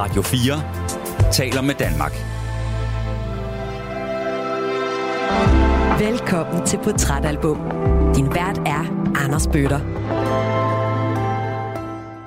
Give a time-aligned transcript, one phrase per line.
[0.00, 2.12] Radio 4 taler med Danmark.
[6.00, 7.58] Velkommen til Portrætalbum.
[8.14, 9.80] Din vært er Anders Bøtter.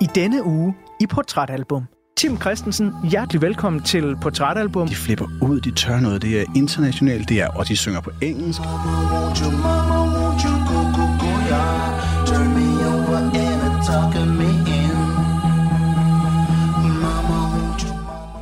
[0.01, 1.83] I denne uge i Portrætalbum.
[2.17, 4.87] Tim Christensen, hjertelig velkommen til Portrætalbum.
[4.87, 6.21] De flipper ud, de tør noget.
[6.21, 8.61] Det er internationalt, det er, og de synger på engelsk.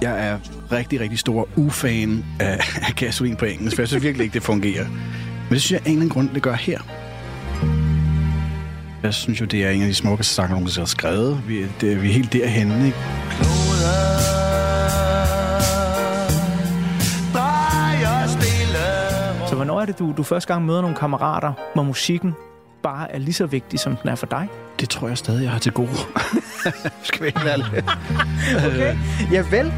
[0.01, 0.39] Jeg er
[0.71, 4.43] rigtig, rigtig stor ufan af, af gasolin på engelsk, for jeg synes virkelig ikke, det
[4.43, 4.87] fungerer.
[4.87, 6.79] Men det synes jeg af en eller anden grund, det gør her.
[9.03, 11.47] Jeg synes jo, det er en af de smukkeste sange, nogen har skrevet.
[11.47, 12.97] Vi, det, vi er helt derhenne, ikke?
[19.49, 22.33] Så hvornår er det, du, du første gang møder nogle kammerater, hvor musikken
[22.83, 24.47] bare er lige så vigtig, som den er for dig?
[24.79, 25.89] Det tror jeg stadig, jeg har til gode.
[27.03, 27.85] Skal vi ikke være lidt?
[28.65, 28.95] Okay.
[29.33, 29.73] Ja, vel.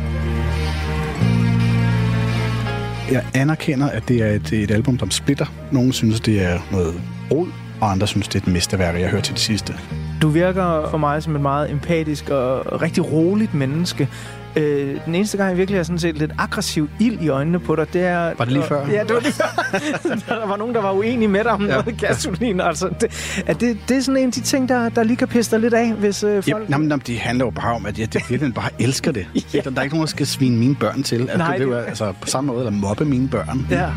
[3.12, 5.46] Jeg anerkender, at det er et, et album, der splitter.
[5.71, 7.48] Nogle synes, det er noget rod,
[7.81, 9.76] og andre synes, det er et mesterværk, jeg har hørt til det sidste.
[10.21, 14.09] Du virker for mig som et meget empatisk og rigtig roligt menneske.
[14.55, 17.76] Øh, den eneste gang, jeg virkelig har sådan set lidt aggressiv ild i øjnene på
[17.76, 18.34] dig, det er...
[18.37, 18.87] Var det lige før?
[18.87, 19.46] Ja, det var lige før.
[20.40, 21.68] der var nogen, der var uenige med dig om ja.
[21.82, 22.62] noget gasolin.
[22.62, 25.27] Altså, det, er det, det er sådan en af de ting, der, der lige kan
[25.27, 26.48] pisse dig lidt af, hvis øh, folk...
[26.48, 29.27] Jamen, jamen, jamen, det handler jo bare om, at jeg, jeg virkelig bare elsker det.
[29.54, 29.59] ja.
[29.59, 31.21] der, der er ikke nogen, der skal svine mine børn til.
[31.21, 31.84] Altså, Nej, det, det- det...
[31.87, 33.68] altså, på samme måde, eller mobbe mine børn.
[33.71, 33.90] Ja.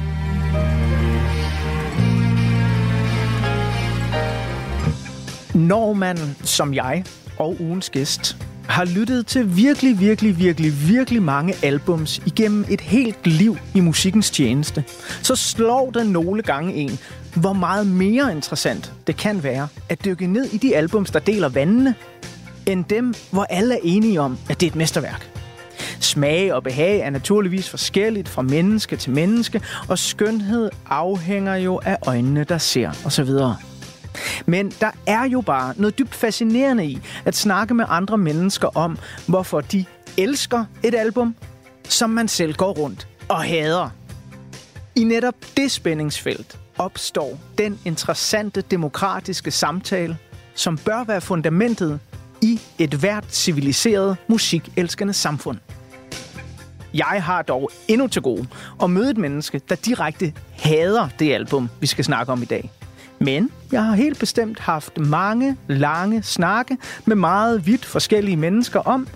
[5.54, 7.04] Når man, som jeg
[7.38, 8.36] og ugens gæst,
[8.68, 14.30] har lyttet til virkelig, virkelig, virkelig, virkelig mange albums igennem et helt liv i musikkens
[14.30, 14.84] tjeneste,
[15.22, 16.98] så slår det nogle gange en,
[17.34, 21.48] hvor meget mere interessant det kan være at dykke ned i de albums, der deler
[21.48, 21.94] vandene,
[22.66, 25.30] end dem, hvor alle er enige om, at det er et mesterværk.
[26.00, 31.96] Smag og behag er naturligvis forskelligt fra menneske til menneske, og skønhed afhænger jo af
[32.06, 33.30] øjnene, der ser osv.
[34.46, 38.98] Men der er jo bare noget dybt fascinerende i at snakke med andre mennesker om,
[39.26, 39.84] hvorfor de
[40.16, 41.34] elsker et album,
[41.88, 43.90] som man selv går rundt og hader.
[44.96, 50.18] I netop det spændingsfelt opstår den interessante demokratiske samtale,
[50.54, 52.00] som bør være fundamentet
[52.42, 55.58] i et hvert civiliseret musikelskende samfund.
[56.94, 58.46] Jeg har dog endnu til gode
[58.82, 62.70] at møde et menneske, der direkte hader det album, vi skal snakke om i dag.
[63.18, 69.08] Men jeg har helt bestemt haft mange, lange snakke med meget vidt forskellige mennesker om,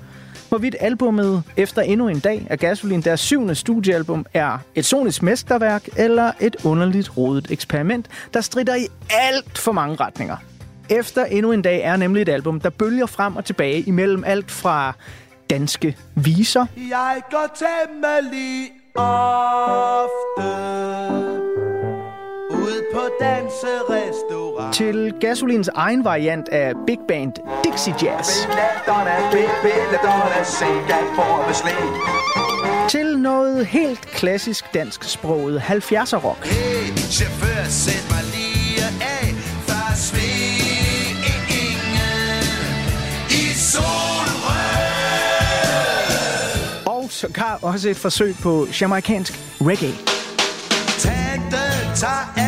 [0.49, 5.89] hvorvidt albummet efter endnu en dag af Gasolin, deres syvende studiealbum, er et sonisk mesterværk
[5.97, 10.37] eller et underligt rodet eksperiment, der strider i alt for mange retninger.
[10.89, 14.50] Efter endnu en dag er nemlig et album, der bølger frem og tilbage imellem alt
[14.50, 14.93] fra
[15.50, 20.50] danske viser Jeg går temmelig ofte
[22.60, 24.75] ud på danserestaurant.
[24.75, 27.32] til Gasolins egen variant af big band
[27.65, 28.28] Dixie Jazz.
[32.88, 36.47] Til noget helt klassisk dansk sproget 70'er rock.
[36.47, 39.34] Hey, chauffør, sæt mig lige af
[39.66, 41.42] fra svingen
[43.31, 44.71] i solrød.
[46.87, 49.94] Og sågar også et forsøg på jamaikansk reggae.
[50.98, 51.56] Tante
[51.97, 52.40] tager albumet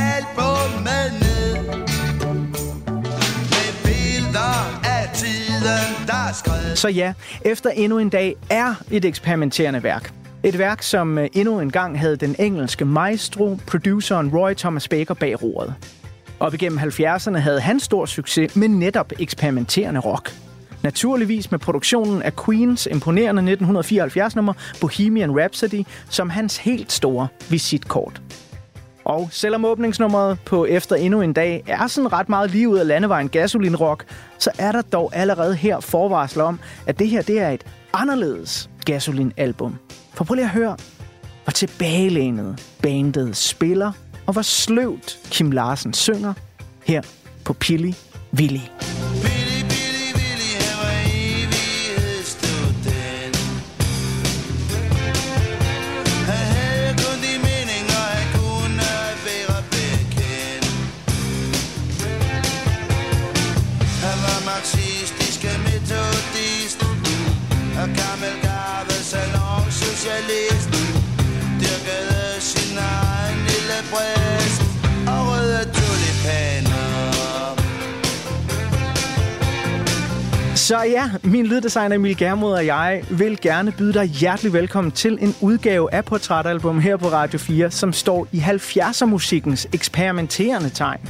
[6.75, 7.13] Så ja,
[7.45, 10.13] efter endnu en dag er et eksperimenterende værk.
[10.43, 15.15] Et værk, som øh, endnu en gang havde den engelske maestro, produceren Roy Thomas Baker
[15.15, 15.75] bag roret.
[16.41, 20.35] Op igennem 70'erne havde han stor succes med netop eksperimenterende rock.
[20.83, 28.23] Naturligvis med produktionen af Queens imponerende 1974-nummer Bohemian Rhapsody som hans helt store visitkort.
[29.05, 32.87] Og selvom åbningsnummeret på Efter endnu en dag er sådan ret meget lige ud af
[32.87, 34.05] landevejen gasolinrock,
[34.39, 38.71] så er der dog allerede her forvarsler om, at det her det er et anderledes
[38.85, 39.79] gasolinalbum.
[40.15, 40.77] For prøv lige at høre,
[41.45, 43.93] hvor tilbagelænet bandet spiller,
[44.27, 46.35] og hvor sløvt Kim Larsen synger
[46.85, 47.03] her
[47.45, 47.97] på Pilli
[48.35, 48.61] Willy.
[67.83, 69.67] Og gammel garve salon.
[71.61, 74.63] Dyrkede sin egen lille bryst
[75.07, 77.13] og røde tulipaner.
[80.57, 85.19] Så ja, min lyddesigner Emil Germod og jeg vil gerne byde dig hjertelig velkommen til
[85.21, 91.01] en udgave af Portrætalbum her på Radio 4, som står i 70'er musikkens eksperimenterende tegn.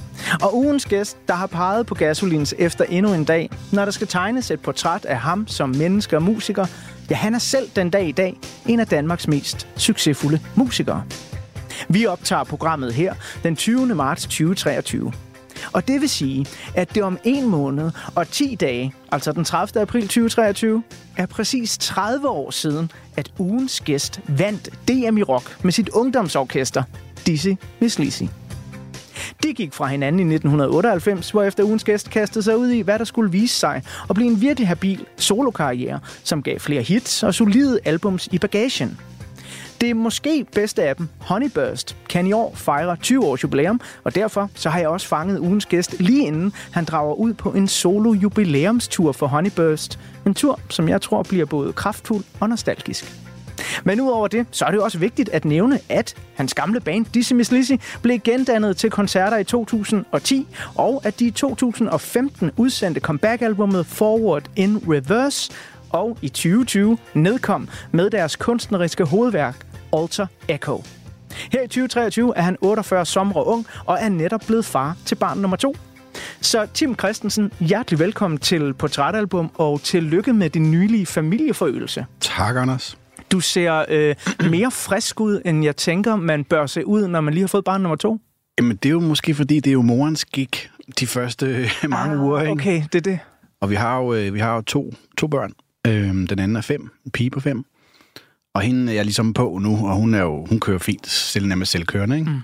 [0.41, 4.07] Og ugens gæst, der har peget på Gasolins efter endnu en dag, når der skal
[4.07, 6.67] tegnes et portræt af ham som menneske og musiker,
[7.11, 11.03] ja, han er selv den dag i dag en af Danmarks mest succesfulde musikere.
[11.89, 13.95] Vi optager programmet her den 20.
[13.95, 15.13] marts 2023.
[15.73, 19.83] Og det vil sige, at det om en måned og 10 dage, altså den 30.
[19.83, 20.83] april 2023,
[21.17, 26.83] er præcis 30 år siden, at ugens gæst vandt DM i rock med sit ungdomsorkester,
[27.27, 27.49] Dizzy
[27.81, 28.42] Miss Lizzie.
[29.43, 32.99] De gik fra hinanden i 1998, hvor efter ugens gæst kastede sig ud i, hvad
[32.99, 37.35] der skulle vise sig og blive en virkelig habil solokarriere, som gav flere hits og
[37.35, 38.99] solide albums i bagagen.
[39.81, 44.51] Det måske bedste af dem, Honeyburst, kan i år fejre 20 års jubilæum, og derfor
[44.55, 48.13] så har jeg også fanget ugens gæst lige inden han drager ud på en solo
[48.13, 49.99] jubilæumstur for Honeyburst.
[50.27, 53.22] En tur, som jeg tror bliver både kraftfuld og nostalgisk.
[53.85, 57.07] Men udover det, så er det jo også vigtigt at nævne, at hans gamle band
[57.15, 57.73] Dizzy Miss Lizzy
[58.03, 64.83] blev gendannet til koncerter i 2010, og at de i 2015 udsendte comeback-albummet Forward in
[64.89, 65.53] Reverse,
[65.91, 70.83] og i 2020 nedkom med deres kunstneriske hovedværk Alter Echo.
[71.53, 75.39] Her i 2023 er han 48 sommer ung og er netop blevet far til barn
[75.39, 75.77] nummer to.
[76.41, 82.07] Så Tim Christensen, hjertelig velkommen til Portrætalbum, og tillykke med din nylige familieforøgelse.
[82.21, 82.97] Tak, Anders.
[83.33, 84.15] Du ser øh,
[84.51, 87.65] mere frisk ud, end jeg tænker, man bør se ud, når man lige har fået
[87.65, 88.21] barn nummer to.
[88.59, 90.71] Jamen, det er jo måske, fordi det er jo morens gik
[91.01, 92.53] de første øh, mange uger, ikke?
[92.53, 93.19] Okay, det er det.
[93.61, 95.53] Og vi har jo, øh, vi har jo to, to børn.
[95.87, 97.65] Øhm, den anden er fem, en pige på fem.
[98.55, 101.47] Og hende er jeg ligesom på nu, og hun, er jo, hun kører fint, selv
[101.47, 102.31] nærmest selvkørende, ikke?
[102.31, 102.41] Mm.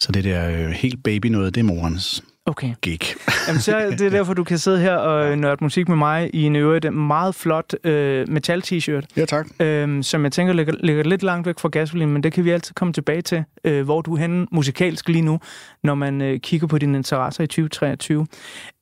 [0.00, 2.74] Så det der øh, helt baby noget, det er morens Okay.
[2.82, 3.00] gig.
[3.48, 6.42] Jamen, så er det derfor, du kan sidde her og nørde musik med mig i
[6.42, 9.46] en øvrigt meget flot øh, metal-t-shirt, ja, tak.
[9.60, 12.50] øh, som jeg tænker ligger, ligger lidt langt væk fra gasolin, men det kan vi
[12.50, 15.40] altid komme tilbage til, øh, hvor du er henne musikalsk lige nu,
[15.82, 18.26] når man øh, kigger på dine interesser i 2023.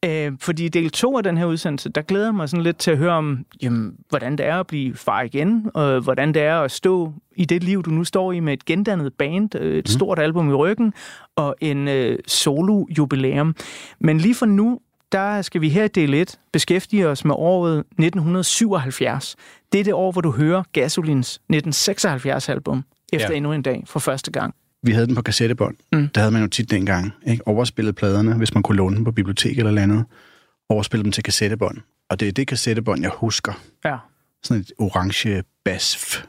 [0.05, 2.79] Øh, fordi i del 2 af den her udsendelse, der glæder jeg mig sådan lidt
[2.79, 6.43] til at høre om, jamen, hvordan det er at blive far igen, og hvordan det
[6.43, 9.79] er at stå i det liv, du nu står i med et gendannet band, øh,
[9.79, 10.95] et stort album i ryggen,
[11.37, 13.55] og en øh, solo-jubilæum.
[13.99, 14.81] Men lige for nu,
[15.13, 19.37] der skal vi her i del 1 beskæftige os med året 1977.
[19.73, 23.37] Det er det år, hvor du hører Gasolins 1976-album efter ja.
[23.37, 24.55] endnu en dag for første gang.
[24.83, 25.77] Vi havde den på kassettebånd.
[25.93, 26.09] Mm.
[26.09, 27.13] Der havde man jo tit dengang.
[27.27, 27.47] Ikke?
[27.49, 30.05] Overspillet pladerne, hvis man kunne låne dem på bibliotek eller andet.
[30.69, 31.79] Overspillet dem til kassettebånd.
[32.11, 33.53] Og det er det kassettebånd, jeg husker.
[33.85, 33.97] Ja.
[34.43, 36.23] Sådan et orange basf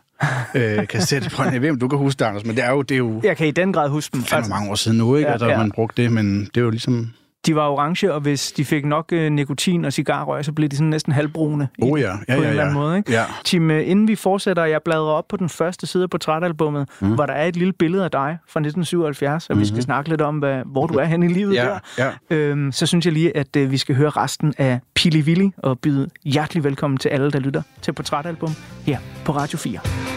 [0.56, 1.52] øh, kassettebånd.
[1.52, 3.22] Jeg ved, om du kan huske det, Anders, men det er jo, det er jo
[3.24, 4.24] Jeg kan i den grad huske dem.
[4.24, 5.30] fandme mange år siden nu, ikke?
[5.30, 5.58] Ja, at ja.
[5.58, 7.14] man brugte det, men det er jo ligesom...
[7.46, 10.76] De var orange, og hvis de fik nok øh, nikotin og cigarrør, så blev de
[10.76, 11.68] sådan næsten halvbrune.
[11.82, 12.50] Oh ja, ja, på ja, en ja.
[12.50, 13.12] eller anden måde, ikke?
[13.12, 13.24] Ja.
[13.46, 17.14] Tim, øh, inden vi fortsætter, jeg bladrer op på den første side af portrætalbummet, mm.
[17.14, 19.62] hvor der er et lille billede af dig fra 1977, og mm-hmm.
[19.62, 21.66] vi skal snakke lidt om, hvad, hvor du er henne i livet Ja,
[21.98, 22.12] der.
[22.30, 22.36] ja.
[22.36, 25.80] Øhm, så synes jeg lige, at øh, vi skal høre resten af Pili Willy og
[25.80, 28.52] byde hjertelig velkommen til alle, der lytter til Portrætalbum
[28.86, 30.11] her på Radio 4.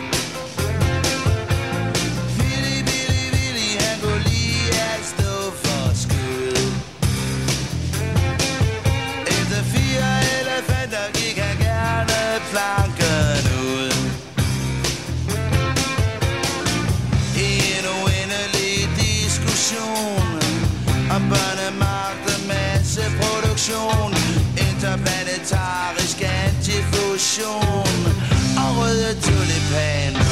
[23.65, 24.13] masseproduktion.
[24.57, 27.99] Interplanetarisk antifusion
[28.57, 30.24] og røde tulipaner.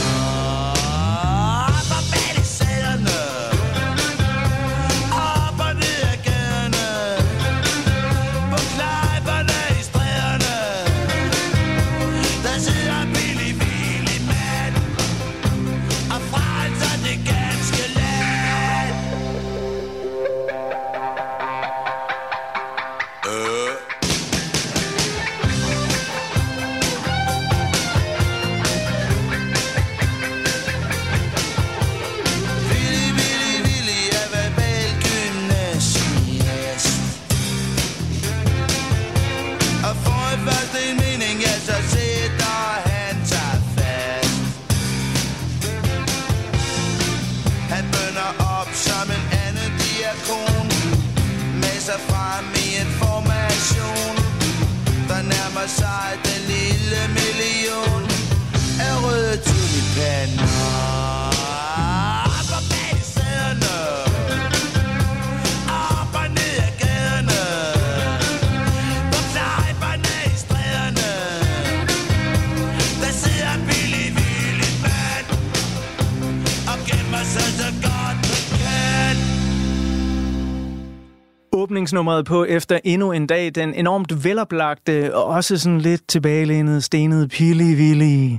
[81.82, 83.54] Åbningsnummeret på efter endnu en dag.
[83.54, 88.38] Den enormt veloplagte og også sådan lidt tilbagelænet, stenede Willy.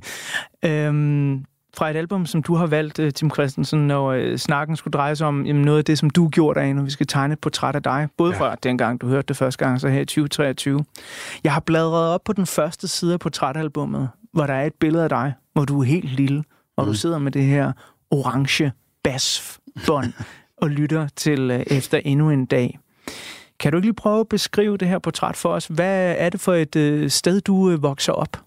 [0.66, 1.46] Øhm,
[1.78, 5.16] fra et album, som du har valgt, øh, Tim Christensen, når øh, snakken skulle dreje
[5.16, 7.40] sig om jamen, noget af det, som du gjorde af, når vi skal tegne et
[7.40, 8.08] portræt af dig.
[8.18, 8.40] Både ja.
[8.40, 10.86] fra dengang, du hørte det første gang, så her i 2023.
[11.44, 15.04] Jeg har bladret op på den første side af portrætalbummet, hvor der er et billede
[15.04, 16.44] af dig, hvor du er helt lille,
[16.78, 16.92] og mm.
[16.92, 17.72] du sidder med det her
[18.12, 18.72] orange
[19.04, 20.14] basbånd
[20.64, 22.80] og lytter til øh, efter endnu en dag.
[23.60, 25.66] Kan du ikke lige prøve at beskrive det her portræt for os?
[25.66, 28.38] Hvad er det for et øh, sted, du øh, vokser op?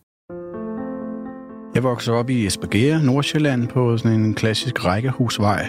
[1.75, 5.69] Jeg voksede op i Esbjerg, Nordsjælland, på sådan en klassisk rækkehusvej.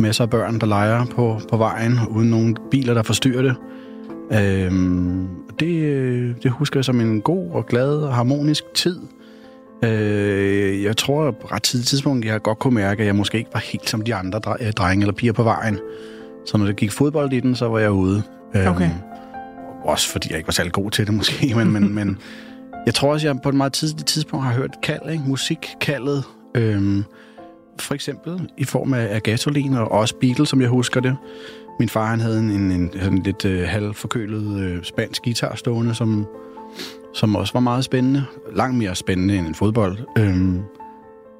[0.00, 3.56] Masser af børn, der leger på, på vejen, uden nogen biler, der forstyrrer det.
[4.32, 5.28] Øhm,
[5.60, 9.00] det, øh, det husker jeg som en god og glad og harmonisk tid.
[9.84, 13.38] Øh, jeg tror, at på ret tidligt tidspunkt, jeg godt kunne mærke, at jeg måske
[13.38, 15.78] ikke var helt som de andre dre- drenge eller piger på vejen.
[16.46, 18.22] Så når det gik fodbold i den, så var jeg ude.
[18.54, 18.90] Øhm, Okay.
[19.84, 22.18] Også fordi jeg ikke var særlig god til det måske, men, men, men
[22.86, 25.24] jeg tror også, jeg på et meget tidligt tidspunkt har hørt kald, ikke?
[25.26, 26.24] musikkaldet.
[26.54, 27.04] Øhm,
[27.80, 31.16] for eksempel i form af, af gasolin og også Beatles, som jeg husker det.
[31.78, 36.26] Min far han havde en, en, en lidt øh, halvforkølet øh, spansk guitar stående, som,
[37.14, 38.24] som også var meget spændende.
[38.54, 39.98] Langt mere spændende end en fodbold.
[40.18, 40.60] Øhm,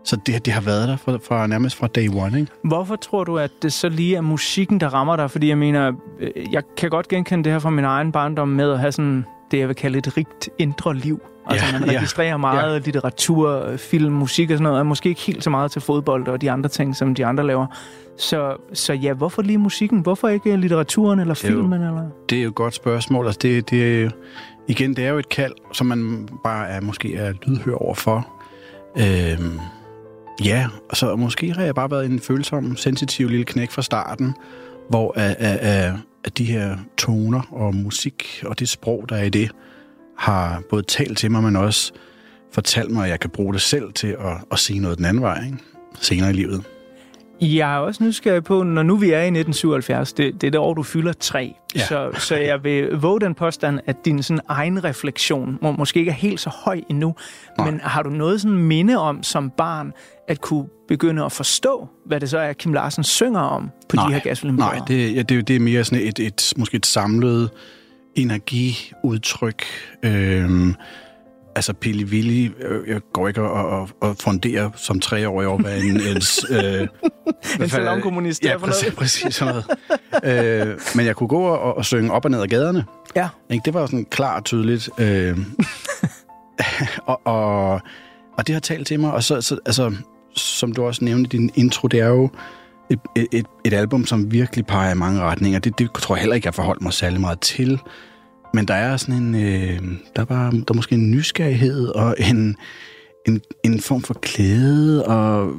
[0.04, 2.52] så det, det har været der fra, fra nærmest fra day one, ikke?
[2.64, 5.30] Hvorfor tror du, at det så lige er musikken, der rammer dig?
[5.30, 8.72] Fordi jeg mener, øh, jeg kan godt genkende det her fra min egen barndom med
[8.72, 11.20] at have sådan det, jeg vil kalde et rigt indre liv.
[11.46, 12.78] Altså, Ja, man ja, registrerer meget ja.
[12.78, 16.40] litteratur, film, musik og sådan noget, og måske ikke helt så meget til fodbold og
[16.40, 17.66] de andre ting, som de andre laver.
[18.18, 20.00] Så, så ja, hvorfor lige musikken?
[20.00, 21.82] Hvorfor ikke litteraturen eller er jo- filmen?
[21.82, 22.02] Eller?
[22.30, 23.26] Det er jo et godt spørgsmål.
[23.26, 24.10] Altså, det, det, jo-
[24.68, 28.26] igen, det er jo et kald, som man bare er, måske er lydhør overfor.
[28.96, 29.58] Øhm,
[30.44, 34.34] ja, og så måske har jeg bare været en følsom, sensitiv lille knæk fra starten,
[34.88, 35.92] hvor af, af, af,
[36.24, 39.50] af de her toner og musik og det sprog, der er i det,
[40.18, 41.92] har både talt til mig, men også
[42.52, 45.22] fortalt mig, at jeg kan bruge det selv til at, at sige noget den anden
[45.22, 45.58] vej, ikke?
[46.00, 46.64] senere i livet.
[47.40, 50.60] Jeg er også nysgerrig på, når nu vi er i 1977, det, det er det
[50.60, 51.54] år, du fylder tre.
[51.74, 51.80] Ja.
[51.80, 56.10] Så, så jeg vil våge den påstand, at din sådan egen refleksion må, måske ikke
[56.10, 57.14] er helt så høj endnu.
[57.58, 57.70] Nej.
[57.70, 59.92] Men har du noget sådan minde om som barn,
[60.32, 64.12] at kunne begynde at forstå, hvad det så er, Kim Larsen synger om på de
[64.12, 64.76] her gasolinbrødre?
[64.76, 67.50] Nej, det, ja, det, det er mere sådan et, et, måske et samlet
[68.14, 69.64] energiudtryk.
[70.02, 70.74] Øhm,
[71.56, 75.78] altså Pili Willy, øh, jeg går ikke og, og, og funderer som treårig over, hvad
[75.78, 76.00] en...
[76.10, 76.88] en, øh,
[77.60, 78.62] En salonkommunist, Ja, noget.
[78.64, 79.54] præcis, præcis sådan
[80.22, 80.66] noget.
[80.70, 82.84] øh, men jeg kunne gå og, og synge op og ned ad gaderne.
[83.16, 83.28] Ja.
[83.50, 83.62] Ikke?
[83.64, 84.90] Det var sådan klart og tydeligt.
[84.98, 85.38] Øh,
[87.06, 87.72] og, og,
[88.38, 89.12] og det har talt til mig.
[89.12, 89.92] Og så, så altså,
[90.36, 92.30] som du også nævnte i din intro, det er jo
[92.90, 92.98] et,
[93.32, 95.58] et- et, album, som virkelig peger i mange retninger.
[95.58, 97.80] Det, det tror jeg heller ikke, jeg forholdt mig særlig meget til.
[98.54, 99.34] Men der er sådan en...
[99.34, 99.80] Øh,
[100.16, 102.56] der, er bare, der er måske en nysgerrighed og en,
[103.28, 105.52] en, en form for klæde, og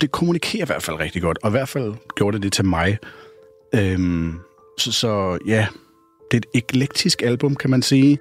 [0.00, 1.38] det kommunikerer i hvert fald rigtig godt.
[1.42, 2.98] Og i hvert fald gjorde det det til mig.
[3.74, 4.34] Øhm,
[4.78, 5.66] så, så ja,
[6.30, 8.18] det er et eklektisk album, kan man sige.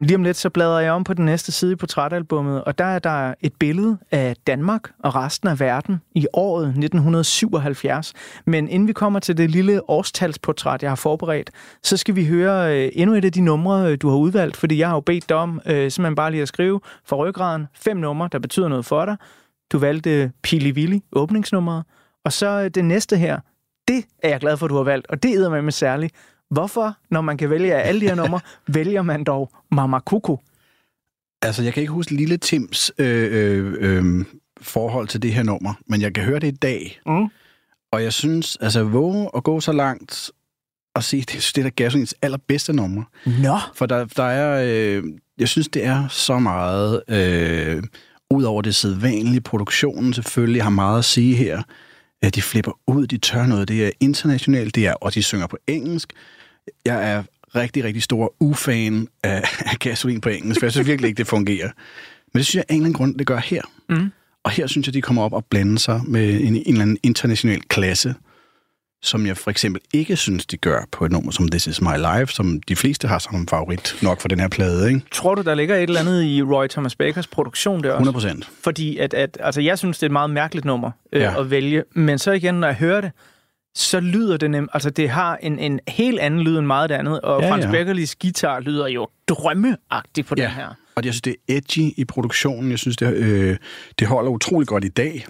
[0.00, 2.84] Lige om lidt, så bladrer jeg om på den næste side i portrætalbummet, og der
[2.84, 8.12] er der et billede af Danmark og resten af verden i året 1977.
[8.46, 11.50] Men inden vi kommer til det lille årstalsportræt, jeg har forberedt,
[11.82, 14.78] så skal vi høre øh, endnu et af de numre, øh, du har udvalgt, fordi
[14.78, 17.96] jeg har jo bedt dig om øh, simpelthen bare lige at skrive for ryggraden fem
[17.96, 19.16] numre, der betyder noget for dig.
[19.72, 21.84] Du valgte Pili Willy, åbningsnummeret,
[22.24, 23.40] og så øh, det næste her,
[23.88, 26.14] det er jeg glad for, du har valgt, og det æder med særligt.
[26.50, 28.40] Hvorfor, når man kan vælge af alle de her numre,
[28.74, 30.36] vælger man dog Mama Kuku?
[31.42, 34.24] Altså, jeg kan ikke huske Lille Tims øh, øh, øh,
[34.60, 37.00] forhold til det her nummer, men jeg kan høre det i dag.
[37.06, 37.26] Mm.
[37.92, 40.30] Og jeg synes, altså, våge at gå så langt
[40.94, 43.02] og sige, det, det er da Gasolins allerbedste nummer.
[43.42, 45.04] Nå, For der, der er, øh,
[45.38, 47.82] jeg synes, det er så meget, øh,
[48.30, 51.62] ud over det sædvanlige, produktionen selvfølgelig har meget at sige her.
[52.22, 55.46] Ja, de flipper ud, de tør noget, det er internationalt, det er, og de synger
[55.46, 56.12] på engelsk.
[56.84, 57.22] Jeg er
[57.54, 61.26] rigtig, rigtig stor ufan af, af gasolin på engelsk, for jeg synes virkelig ikke, det
[61.26, 61.68] fungerer.
[62.32, 63.62] Men det synes jeg af en eller anden grund, det gør her.
[63.88, 64.12] Mm.
[64.44, 66.98] Og her synes jeg, de kommer op og blander sig med en, en eller anden
[67.02, 68.14] international klasse,
[69.02, 71.96] som jeg for eksempel ikke synes, de gør på et nummer som This Is My
[71.96, 75.00] Life, som de fleste har som favorit nok for den her plade, ikke?
[75.12, 78.10] tror du, der ligger et eller andet i Roy Thomas Bakers produktion der også?
[78.10, 78.48] 100 procent.
[78.64, 81.30] Fordi at, at, altså, jeg synes, det er et meget mærkeligt nummer øh, Ja.
[81.30, 81.40] ja.
[81.40, 81.82] at vælge.
[81.94, 83.10] Men så igen, når jeg hører det,
[83.76, 84.70] så lyder det nemt.
[84.74, 87.20] Altså, det har en, en helt anden lyd end meget af det andet.
[87.20, 87.70] Og Ja, Frans ja.
[87.70, 90.42] Beckerlis guitar lyder jo drømmeagtigt på ja.
[90.42, 90.66] den her.
[90.94, 92.70] Og jeg synes, det er edgy i produktionen.
[92.70, 93.56] Jeg synes, det, øh,
[93.98, 95.26] det holder utrolig godt i dag.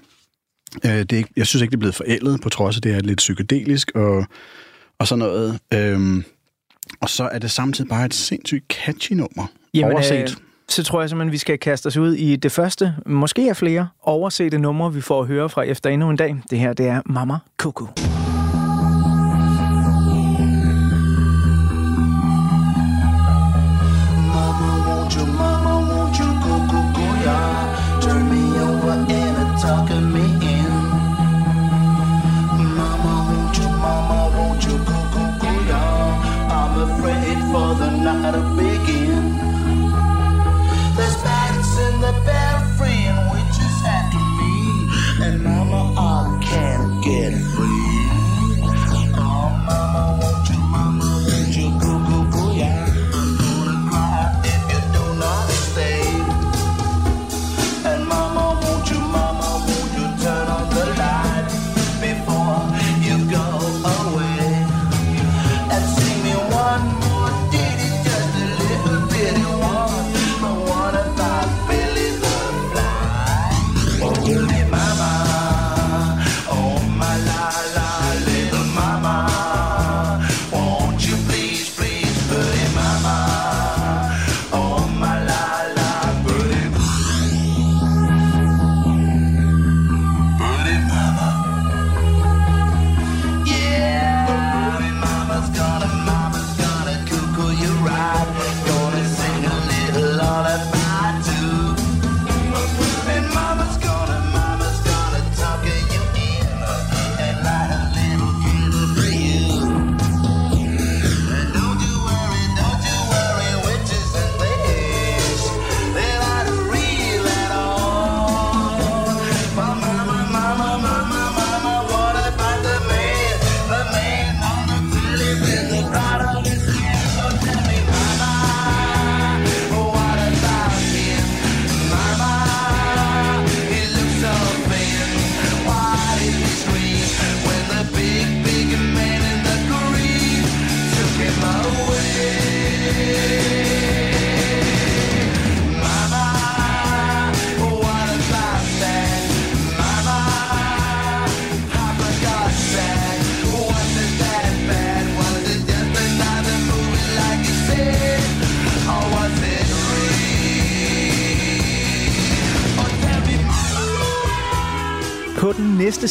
[0.84, 2.94] Øh, det er, ikke- jeg synes ikke, det er blevet forældet, på trods af, det
[2.94, 4.24] er lidt psykedelisk og,
[4.98, 5.58] og sådan noget.
[5.74, 6.24] Øhm,
[7.00, 9.46] og så er det samtidig bare et sindssygt catchy nummer.
[9.74, 10.20] Jamen, Overset.
[10.22, 10.28] øh,
[10.68, 13.88] så tror jeg simpelthen, vi skal kaste os ud i det første, måske er flere,
[14.02, 16.36] oversete numre, vi får at høre fra efter endnu en dag.
[16.50, 17.88] Det her, det er Mama Cuckoo.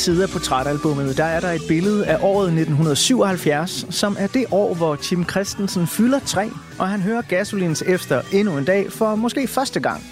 [0.05, 4.73] Side af portrætalbummet, der er der et billede af året 1977, som er det år,
[4.73, 9.47] hvor Tim Christensen fylder 3, og han hører Gasolins efter endnu en dag for måske
[9.47, 10.03] første gang.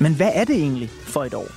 [0.00, 1.48] Men hvad er det egentlig for et år?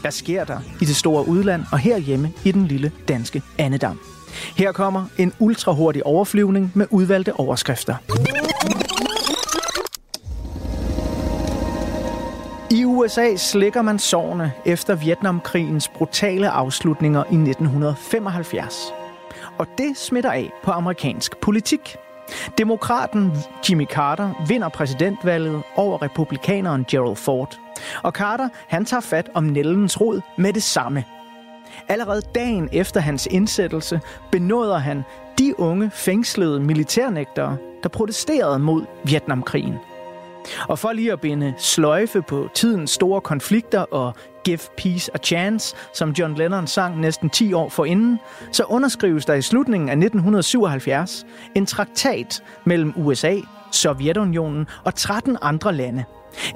[0.00, 4.00] Hvad sker der i det store udland og herhjemme i den lille danske Annedam?
[4.56, 8.23] Her kommer en ultrahurtig overflyvning med udvalgte overskrifter.
[12.94, 18.94] USA slikker man sårene efter Vietnamkrigens brutale afslutninger i 1975.
[19.58, 21.96] Og det smitter af på amerikansk politik.
[22.58, 23.32] Demokraten
[23.70, 27.58] Jimmy Carter vinder præsidentvalget over republikaneren Gerald Ford.
[28.02, 31.04] Og Carter han tager fat om Nellens rod med det samme.
[31.88, 34.00] Allerede dagen efter hans indsættelse
[34.32, 35.02] benåder han
[35.38, 39.74] de unge fængslede militærnægtere, der protesterede mod Vietnamkrigen.
[40.68, 45.76] Og for lige at binde sløjfe på tidens store konflikter og Give Peace a Chance,
[45.94, 48.18] som John Lennon sang næsten 10 år forinden,
[48.52, 53.36] så underskrives der i slutningen af 1977 en traktat mellem USA,
[53.72, 56.04] Sovjetunionen og 13 andre lande.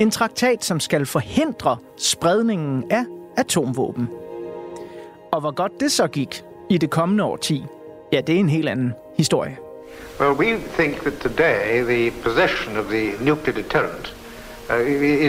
[0.01, 3.05] En traktat, som skal forhindre spredningen af
[3.37, 4.09] atomvåben.
[5.33, 7.65] Og hvor godt det så gik i det kommende årti,
[8.13, 9.68] ja, det er en helt anden historie.
[10.21, 14.15] Well, we think that today the possession of the nuclear deterrent
[14.71, 14.77] uh,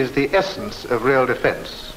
[0.00, 1.94] is the essence of real defense.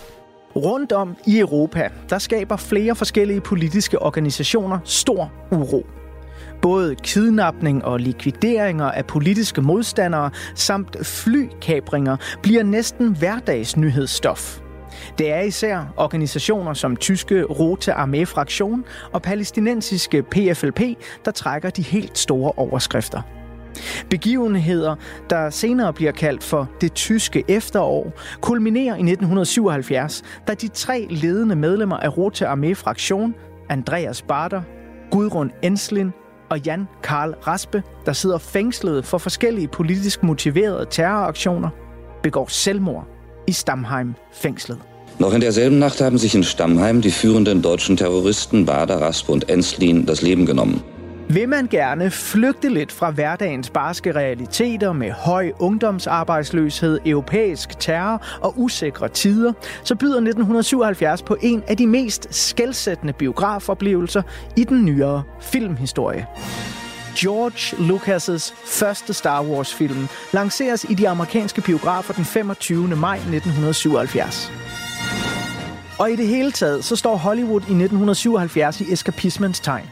[0.56, 5.86] Rundt om i Europa, der skaber flere forskellige politiske organisationer stor uro.
[6.62, 14.62] Både kidnapning og likvideringer af politiske modstandere samt flykabringer bliver næsten hverdagsnyhedsstof.
[15.17, 20.82] Det er især organisationer som tyske Rote Armee Fraktion og palæstinensiske PFLP,
[21.26, 23.21] der trækker de helt store overskrifter.
[24.10, 24.95] Begivenheder,
[25.30, 31.56] der senere bliver kaldt for det tyske efterår, kulminerer i 1977, da de tre ledende
[31.56, 33.36] medlemmer af Rote Armee Fraktion,
[33.69, 34.62] Andreas Bader,
[35.12, 36.12] Gudrun Enslin
[36.49, 41.69] og Jan Karl Raspe, der sidder fængslet for forskellige politisk motiverede terroraktioner,
[42.23, 43.08] begår selvmord
[43.47, 44.92] i Stamheim-fængslet.
[45.19, 49.49] Noch in derselben Nacht haben sich in Stammheim die führenden deutschen Terroristen Bader, Raspe und
[49.49, 50.82] Enslin das Leben genommen.
[51.30, 58.54] Vil man gerne flygte lidt fra hverdagens barske realiteter med høj ungdomsarbejdsløshed, europæisk terror og
[58.58, 64.21] usikre tider, så byder 1977 på en af de mest skældsættende biografoplevelser
[64.58, 66.28] i den nyere filmhistorie.
[67.17, 72.88] George Lucas' første Star Wars-film lanceres i de amerikanske biografer den 25.
[72.95, 74.52] maj 1977.
[75.99, 79.86] Og i det hele taget, så står Hollywood i 1977 i eskapismens tegn.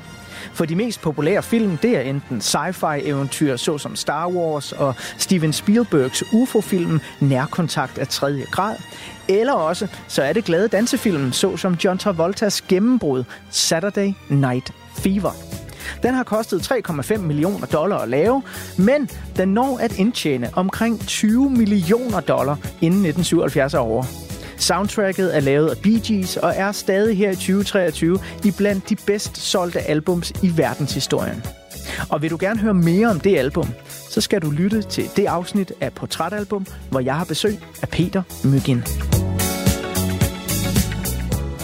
[0.53, 6.23] For de mest populære film, det er enten sci-fi-eventyr såsom Star Wars og Steven Spielbergs
[6.33, 8.75] UFO-film Nærkontakt af tredje grad,
[9.29, 15.31] eller også så er det glade dansefilm såsom John Travoltas gennembrud Saturday Night Fever.
[16.03, 18.43] Den har kostet 3,5 millioner dollar at lave,
[18.77, 24.30] men den når at indtjene omkring 20 millioner dollar inden 1977 er over.
[24.61, 28.95] Soundtracket er lavet af Bee Gees og er stadig her i 2023 i blandt de
[28.95, 31.43] bedst solgte albums i verdenshistorien.
[32.09, 33.67] Og vil du gerne høre mere om det album,
[34.09, 38.23] så skal du lytte til det afsnit af Portrætalbum, hvor jeg har besøg af Peter
[38.43, 39.20] Myggen.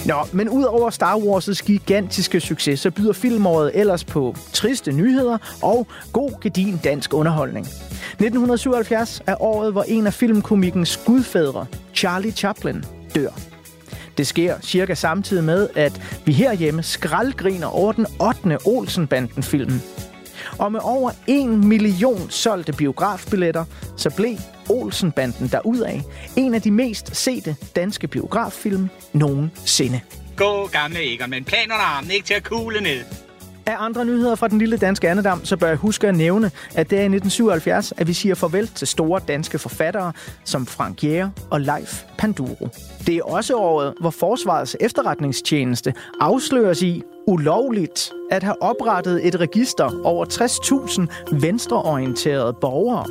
[0.07, 5.37] Nå, men ud over Star Wars' gigantiske succes, så byder filmåret ellers på triste nyheder
[5.61, 7.65] og god gedin dansk underholdning.
[7.65, 11.65] 1977 er året, hvor en af filmkomikens gudfædre,
[11.95, 12.83] Charlie Chaplin,
[13.15, 13.29] dør.
[14.17, 18.57] Det sker cirka samtidig med, at vi herhjemme skraldgriner over den 8.
[18.65, 19.81] Olsenbanden-filmen,
[20.59, 23.65] og med over 1 million solgte biografbilletter,
[23.97, 24.37] så blev
[24.69, 26.01] Olsenbanden derudaf
[26.35, 30.01] en af de mest sete danske biograffilm nogensinde.
[30.35, 33.26] Gå, gamle ægger, men planer armen ikke til at kugle ned.
[33.67, 36.89] Af andre nyheder fra den lille danske andedam, så bør jeg huske at nævne, at
[36.89, 41.29] det er i 1977, at vi siger farvel til store danske forfattere som Frank Jæger
[41.49, 42.69] og Leif Panduro.
[43.07, 50.01] Det er også året, hvor Forsvarets efterretningstjeneste afsløres i ulovligt at have oprettet et register
[50.03, 53.05] over 60.000 venstreorienterede borgere.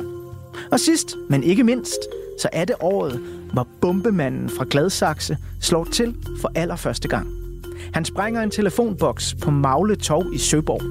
[0.71, 1.99] Og sidst, men ikke mindst,
[2.41, 3.19] så er det året,
[3.53, 7.46] hvor bombemanden fra Gladsaxe slår til for allerførste gang.
[7.93, 10.81] Han sprænger en telefonboks på Magle Torv i Søborg.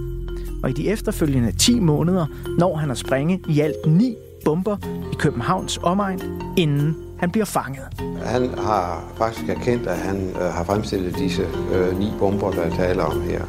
[0.62, 2.26] Og i de efterfølgende 10 måneder
[2.58, 4.76] når han at springe i alt ni bomber
[5.12, 6.20] i Københavns omegn,
[6.56, 7.82] inden han bliver fanget.
[8.24, 11.42] Han har faktisk erkendt, at han øh, har fremstillet disse
[11.74, 13.42] øh, ni bomber, der er tale om her.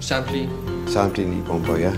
[0.00, 0.50] Samtlige.
[0.86, 1.92] Samtlige ni bomber, ja.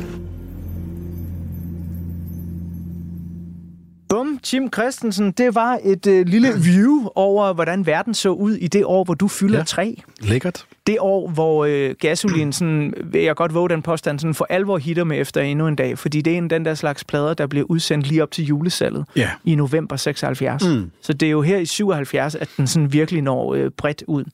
[4.09, 8.67] Bum, Tim Christensen, det var et øh, lille view over, hvordan verden så ud i
[8.69, 9.65] det år, hvor du fylder Ja.
[9.65, 10.03] tre.
[10.21, 10.67] Lækkert.
[10.87, 14.79] Det år, hvor øh, gasolin, sådan, vil jeg godt våge den påstand, sådan, for alvor
[14.79, 15.99] hitter med efter endnu en dag.
[15.99, 19.05] Fordi det er en den der slags plader, der bliver udsendt lige op til julesalget
[19.17, 19.31] Ja.
[19.45, 20.65] i november 76.
[20.69, 20.91] Mm.
[21.03, 24.25] Så det er jo her i 77, at den sådan virkelig når øh, bredt ud.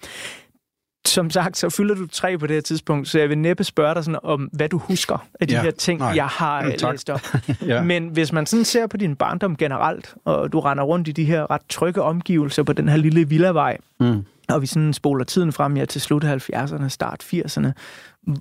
[1.07, 3.95] Som sagt, så fylder du tre på det her tidspunkt, så jeg vil næppe spørge
[3.95, 6.13] dig sådan om, hvad du husker af de Ja, her ting, nej.
[6.17, 6.93] jeg har Mm, tak.
[6.93, 7.21] læst op.
[7.67, 7.83] Ja.
[7.83, 11.25] Men hvis man sådan ser på din barndom generelt, og du render rundt i de
[11.25, 14.25] her ret trygge omgivelser på den her lille villavej, Mm.
[14.55, 17.69] og vi sådan spoler tiden frem ja, til slut 70'erne, start 80'erne.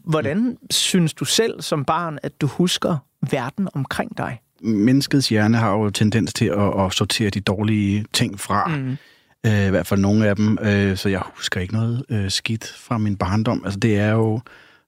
[0.04, 0.58] Hvordan mm.
[0.72, 2.98] synes du selv som barn, at du husker
[3.32, 4.40] verden omkring dig?
[4.62, 8.68] Menneskets hjerne har jo tendens til at, at sortere de dårlige ting fra.
[8.68, 8.98] Mm.
[9.46, 10.58] Øh, I hvert fald nogle af dem.
[10.62, 13.62] Øh, så jeg husker ikke noget øh, skidt fra min barndom.
[13.66, 14.42] Altså det er jo...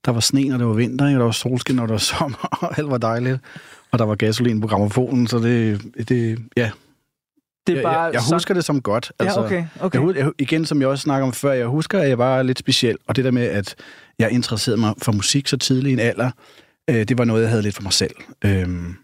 [0.05, 2.38] Der var sne, når det var vinter, og der var solskin, når det var sommer,
[2.62, 3.39] og alt var dejligt.
[3.91, 5.81] Og der var gasolin på gramofonen, så det...
[6.09, 6.71] det ja,
[7.67, 9.12] Det er jeg, bare jeg, jeg sådan- husker det som godt.
[9.19, 9.65] Altså, Ja, okay.
[9.80, 9.99] okay.
[10.08, 12.60] Jeg, jeg, igen, som jeg også snakker om før, jeg husker, at jeg var lidt
[12.60, 12.97] speciel.
[13.08, 13.76] Og det der med, at
[14.19, 16.32] jeg interesserede mig for musik så tidlig i en alder,
[16.89, 18.15] øh, det var noget, jeg havde lidt for mig selv.
[18.45, 18.95] Øhm,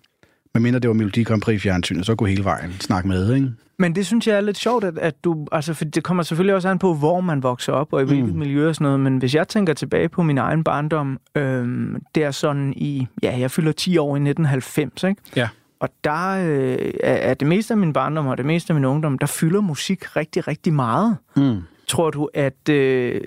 [0.53, 3.51] men mindre det var Melodi Grand Prix fjernsynet, så kunne hele vejen snakke med, ikke?
[3.81, 5.47] Men det synes jeg er lidt sjovt, at, at du...
[5.51, 8.33] Altså, for det kommer selvfølgelig også an på, hvor man vokser op, og i hvilket
[8.33, 8.39] Mm.
[8.39, 8.99] miljø og sådan noget.
[8.99, 13.07] Men hvis jeg tænker tilbage på min egen barndom, øhm, det er sådan i...
[13.23, 15.21] Ja, jeg fylder 10 år i 1990, ikke?
[15.35, 15.47] Ja.
[15.79, 19.17] Og der øh, er, det meste af min barndom og det meste af min ungdom,
[19.17, 21.17] der fylder musik rigtig, rigtig meget.
[21.35, 21.61] Mm.
[21.87, 23.21] Tror du, at øh,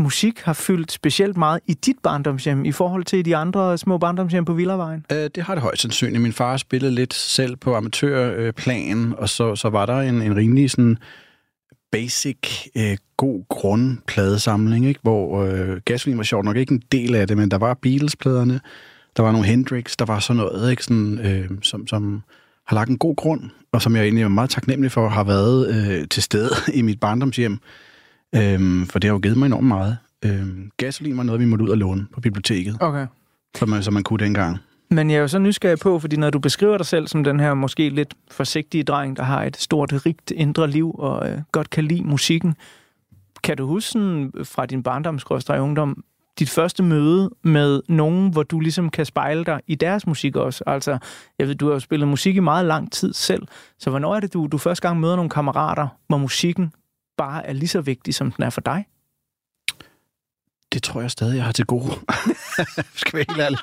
[0.00, 4.44] musik har fyldt specielt meget i dit barndomshjem i forhold til de andre små barndomshjem
[4.44, 5.06] på Villavejen?
[5.12, 6.22] Øh, det har det højst sandsynligt.
[6.22, 10.70] Min far spillede lidt selv på amatørplan, og så, så var der en, en rimelig
[10.70, 10.98] sådan
[11.92, 12.38] basic,
[12.76, 15.00] øh, god grundpladesamling, ikke?
[15.02, 18.60] hvor øh, gasolin var sjovt nok ikke en del af det, men der var Beatles-pladerne,
[19.16, 20.84] der var nogle Hendrix, der var sådan noget, ikke?
[20.84, 22.22] Sådan, øh, som, som
[22.66, 23.42] har lagt en god grund,
[23.72, 27.00] og som jeg egentlig er meget taknemmelig for, har været øh, til stede i mit
[27.00, 27.58] barndomshjem.
[28.34, 29.96] Øh, for det har jo givet mig enormt meget.
[30.24, 30.46] Øh,
[30.76, 33.06] gasolin var noget, vi måtte ud og låne på biblioteket, Okay.
[33.58, 34.58] som man, som man kunne dengang.
[34.90, 37.40] Men jeg er jo så nysgerrig på, fordi når du beskriver dig selv som den
[37.40, 41.70] her måske lidt forsigtige dreng, der har et stort, rigt indre liv og øh, godt
[41.70, 42.54] kan lide musikken,
[43.42, 46.04] kan du huske sådan, fra din barndomsgrøster i ungdom,
[46.40, 50.64] dit første møde med nogen, hvor du ligesom kan spejle dig i deres musik også?
[50.66, 50.98] Altså,
[51.38, 53.42] jeg ved, du har jo spillet musik i meget lang tid selv,
[53.78, 56.72] så hvornår er det, du, du første gang møder nogle kammerater, hvor musikken
[57.18, 58.84] bare er lige så vigtig, som den er for dig?
[60.72, 61.90] Det tror jeg stadig, jeg har til gode.
[62.94, 63.58] Skal være helt ærlig.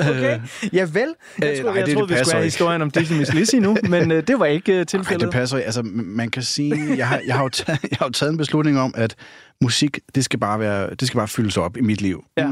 [0.00, 0.40] Okay,
[0.72, 1.14] ja vel.
[1.38, 2.52] Jeg Øh, troede, nej, jeg det- troede det vi skulle passer have ikke.
[2.52, 5.20] historien om Disney Miss Lizzy nu, men øh, det var ikke øh, Nej, tilfældet.
[5.26, 5.64] det passer ikke.
[5.66, 8.36] Altså, man kan sige, jeg har, jeg, har jo taget, jeg har jo taget en
[8.36, 9.16] beslutning om, at
[9.62, 12.24] musik, det skal bare, være, det skal bare fyldes op i mit liv.
[12.36, 12.50] Ja.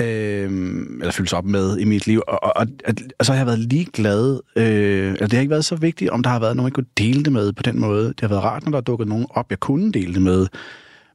[0.00, 2.22] Øhm, eller fyldes op med i mit liv.
[2.28, 4.40] Og, og, og, og så har jeg været ligeglad.
[4.56, 4.64] Øh,
[5.12, 7.24] eller det har ikke været så vigtigt, om der har været nogen, jeg kunne dele
[7.24, 8.08] det med på den måde.
[8.08, 10.46] Det har været rart, når der er dukket nogen op, jeg kunne dele det med.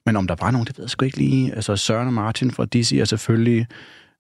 [0.06, 1.56] Men om der var nogen, det ved jeg sgu ikke lige.
[1.56, 3.68] Altså Søren og Martin fra Dizzy er selvfølgelig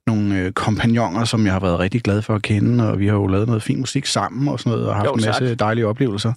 [0.07, 3.13] nogle øh, kompagnoner, som jeg har været rigtig glad for at kende, og vi har
[3.13, 5.59] jo lavet noget fin musik sammen og sådan noget, og haft Jo, en masse tak.
[5.59, 6.33] dejlige oplevelser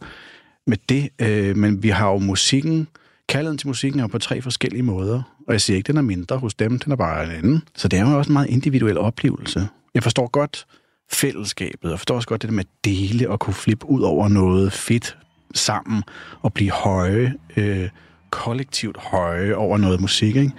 [0.66, 1.08] med det.
[1.18, 2.88] Øh, men vi har jo musikken,
[3.28, 6.38] kaldet til musikken er på tre forskellige måder, og jeg siger ikke, den er mindre
[6.38, 7.62] hos dem, den er bare en anden.
[7.76, 9.68] Så det er jo også en meget individuel oplevelse.
[9.94, 10.66] Jeg forstår godt
[11.12, 14.28] fællesskabet, og forstår også godt det der med at dele og kunne flippe ud over
[14.28, 15.18] noget fedt
[15.54, 16.02] sammen,
[16.42, 17.88] og blive høje, øh,
[18.30, 20.52] kollektivt høje over noget musik, ikke?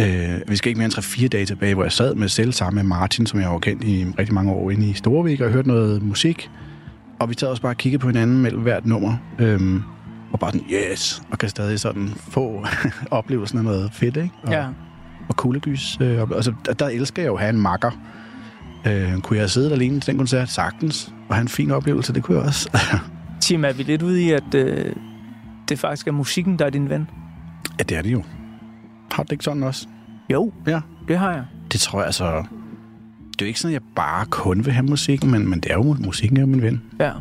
[0.00, 2.74] Øh, vi skal ikke mere end 3-4 dage tilbage, hvor jeg sad med selv sammen
[2.82, 5.68] med Martin, som jeg har kendt i rigtig mange år inde i Storvik, og hørte
[5.68, 6.50] noget musik.
[7.20, 9.16] Og vi sad også bare og kiggede på hinanden mellem hvert nummer.
[9.38, 9.82] Øhm,
[10.32, 12.66] og bare sådan, yes, og kan stadig sådan få
[13.10, 14.30] oplevelsen af noget fedt, ikke?
[14.42, 14.66] Og, Ja.
[15.28, 15.98] og kuldegys.
[16.00, 17.90] Øh, altså, der, der elsker jeg jo at have en makker.
[18.86, 20.48] Øh, kunne jeg have siddet alene til den koncert?
[20.48, 21.12] Sagtens.
[21.28, 22.70] Og have en fin oplevelse, det kunne jeg også.
[23.40, 24.92] Tim, er vi lidt ude i, at øh,
[25.68, 27.10] det faktisk er musikken, der er din ven?
[27.78, 28.22] ja, det er det jo.
[29.10, 29.86] Har du det ikke sådan også?
[30.32, 30.80] Jo, Ja.
[31.08, 31.44] det har jeg.
[31.72, 32.24] Det tror jeg altså...
[33.32, 35.70] Det er jo ikke sådan, at jeg bare kun vil have musikken, men, men det
[35.70, 36.82] er jo musikken er jo min ven.
[37.00, 37.12] Ja.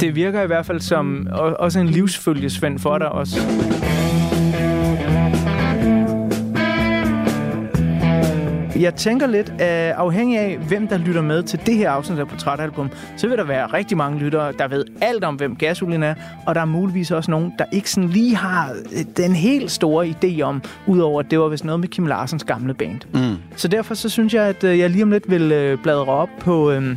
[0.00, 3.40] Det virker i hvert fald som og- også en livsfølgesvend for dig også.
[8.80, 9.54] Jeg tænker lidt, uh,
[10.00, 13.44] afhængig af, hvem der lytter med til det her afsnit af Portrætalbum, så vil der
[13.44, 16.14] være rigtig mange lyttere, der ved alt om, hvem Gasolin er,
[16.46, 20.06] og der er muligvis også nogen, der ikke sådan lige har øh, den helt store
[20.24, 23.00] idé om, udover at det var vist noget med Kim Larsens gamle band.
[23.14, 23.36] Mm.
[23.56, 26.28] Så derfor så synes jeg, at øh, jeg lige om lidt vil øh, bladre op
[26.40, 26.96] på øh,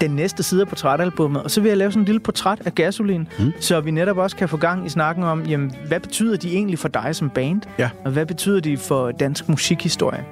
[0.00, 2.74] den næste side af portrætalbummet, og så vil jeg lave sådan en lille portræt af
[2.74, 3.52] Gasolin, mm.
[3.60, 6.78] så vi netop også kan få gang i snakken om, jamen, hvad betyder de egentlig
[6.78, 7.62] for dig som band?
[7.78, 7.90] Ja.
[8.04, 10.24] Og hvad betyder de for dansk musikhistorie?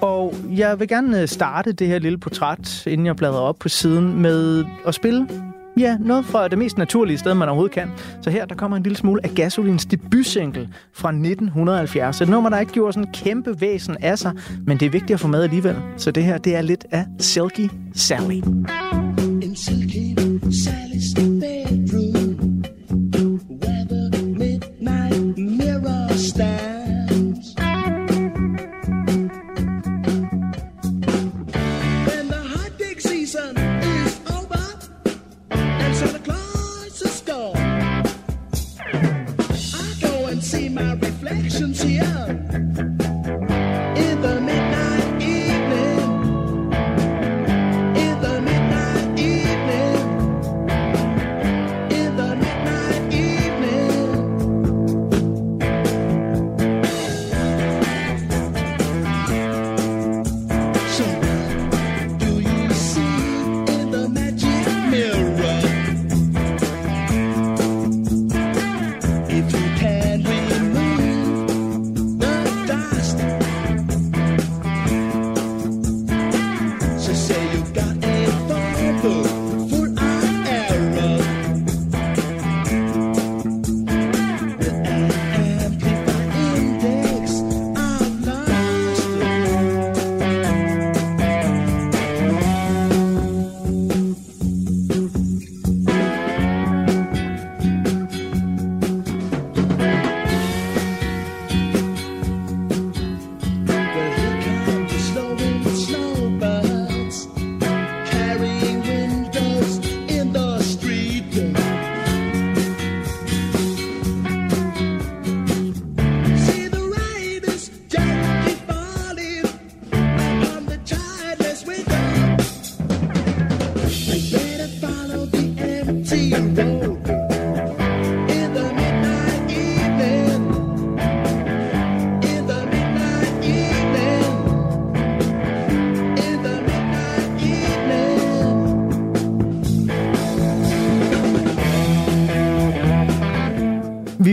[0.00, 3.68] Og jeg vil gerne øh, starte det her lille portræt, inden jeg bladrer op på
[3.68, 5.28] siden, med at spille
[5.78, 7.90] Ja, noget fra det mest naturlige sted, man overhovedet kan.
[8.20, 12.20] Så her, der kommer en lille smule af Gasolins debutsingle fra 1970.
[12.20, 14.32] Et nummer, der ikke gjorde sådan en kæmpe væsen af sig,
[14.66, 15.76] men det er vigtigt at få med alligevel.
[15.96, 18.40] Så det her, det er lidt af Silky Sally.
[19.42, 20.18] En Silky
[20.64, 20.81] Sally.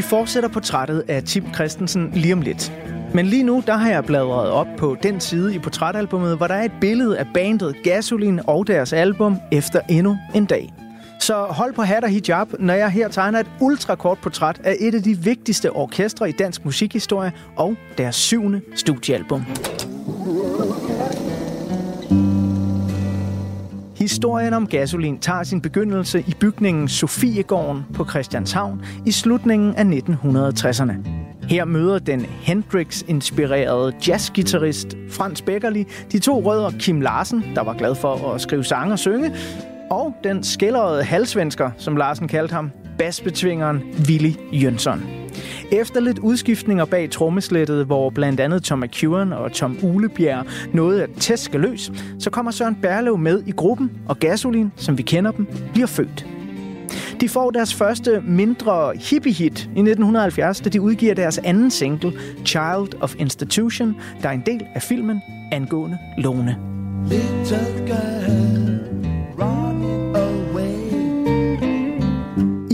[0.09, 2.73] Fortsætter portrættet af Tim Christensen lige om lidt.
[3.13, 6.53] Men lige nu, der har jeg bladret op på den side i portrætalbummet, hvor der
[6.53, 10.73] er et billede af bandet Gasolin og deres album Efter endnu en dag.
[11.19, 14.95] Så hold på hat og hijab, når jeg her tegner et ultrakort portræt af et
[14.95, 19.45] af de vigtigste orkestre i dansk musikhistorie og deres syvende studiealbum.
[24.09, 30.93] Historien om gasolin tager sin begyndelse i bygningen Sofiegården på Christianshavn i slutningen af 1960'erne.
[31.49, 37.95] Her møder den Hendrix-inspirerede jazzgitarrist Frans Beckerli de to rødder Kim Larsen, der var glad
[37.95, 39.35] for at skrive sange og synge,
[39.91, 45.03] og den skælderede halvsvensker, som Larsen kaldte ham, basbetvingeren Willy Jønsson.
[45.71, 51.09] Efter lidt udskiftninger bag trommeslættet, hvor blandt andet Tom McEwen og Tom Ulebjerg nåede at
[51.19, 55.47] tæske løs, så kommer Søren Berlev med i gruppen, og Gasolin, som vi kender dem,
[55.73, 56.25] bliver født.
[57.21, 62.13] De får deres første mindre hippie-hit i 1970, da de udgiver deres anden single,
[62.45, 66.57] Child of Institution, der er en del af filmen angående Lone.
[67.09, 68.68] Little girl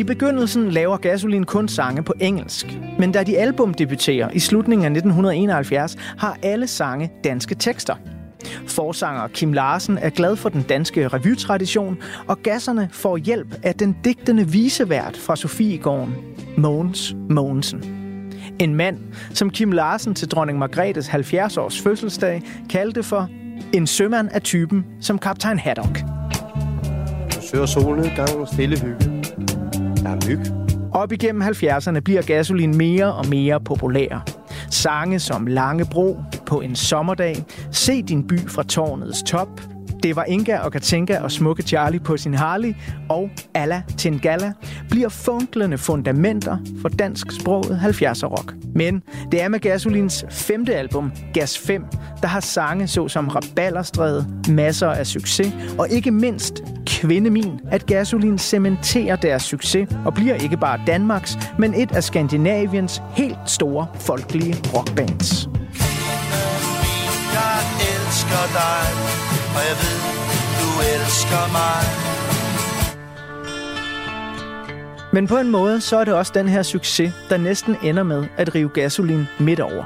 [0.06, 2.78] begyndelsen laver Gasolin kun sange på engelsk.
[3.00, 7.96] Men da de album debuterer i slutningen af 1971, har alle sange danske tekster.
[8.68, 13.98] Forsanger Kim Larsen er glad for den danske revytradition, og gasserne får hjælp af den
[14.04, 16.16] digtende visevært fra Sofiegården,
[16.58, 17.84] Mogens Mogensen.
[18.60, 19.00] En mand,
[19.34, 23.30] som Kim Larsen til dronning Margrethes 70-års fødselsdag kaldte for
[23.74, 26.00] en sømand af typen som kaptajn Haddock.
[27.36, 29.15] Du søger stille hygge.
[30.06, 30.40] Der er myg.
[30.94, 34.26] Op igennem 70'erne bliver gasolin mere og mere populær.
[34.72, 39.75] Sange som Lange Bro, På en sommerdag, Se din by fra tårnets top,
[40.06, 42.74] det var Inga og Katinka og smukke Charlie på sin Harley,
[43.10, 44.54] og Alla Tingala
[44.90, 48.54] bliver funklende fundamenter for dansk sproget 70'er rock.
[48.76, 51.86] Men det er med Gasolins femte album, Gas 5,
[52.22, 58.38] der har sange såsom Raballerstræde, masser af succes, og ikke mindst Kvinde Min, at Gasolin
[58.38, 64.56] cementerer deres succes og bliver ikke bare Danmarks, men et af Skandinaviens helt store folkelige
[64.74, 65.50] rockbands.
[67.34, 69.25] Jeg elsker dig,
[69.58, 69.98] og jeg ved,
[70.62, 71.82] du elsker mig.
[75.14, 78.26] Men på en måde, så er det også den her succes, der næsten ender med
[78.38, 79.84] at rive gasolin midt over.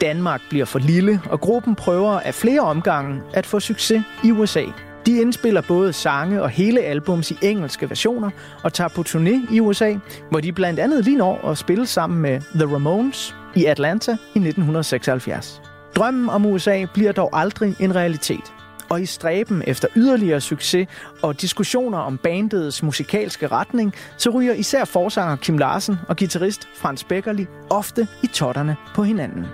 [0.00, 4.64] Danmark bliver for lille, og gruppen prøver af flere omgange at få succes i USA.
[5.06, 8.30] De indspiller både sange og hele albums i engelske versioner
[8.62, 9.94] og tager på turné i USA,
[10.30, 14.38] hvor de blandt andet lige når at spille sammen med The Ramones i Atlanta i
[14.38, 15.62] 1976.
[15.96, 18.52] Drømmen om USA bliver dog aldrig en realitet.
[18.94, 20.88] Og i stræben efter yderligere succes
[21.22, 27.04] og diskussioner om bandets musikalske retning, så ryger især forsanger Kim Larsen og guitarist Frans
[27.04, 29.46] Beckerli ofte i totterne på hinanden.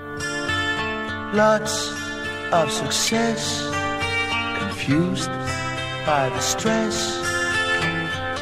[1.35, 1.93] Lots
[2.53, 3.63] of success,
[4.61, 5.33] confused
[6.05, 6.97] by the stress.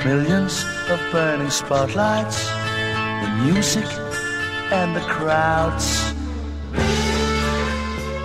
[0.04, 2.48] Millions of burning spotlights,
[3.22, 3.88] the music
[4.72, 6.17] and the crowds.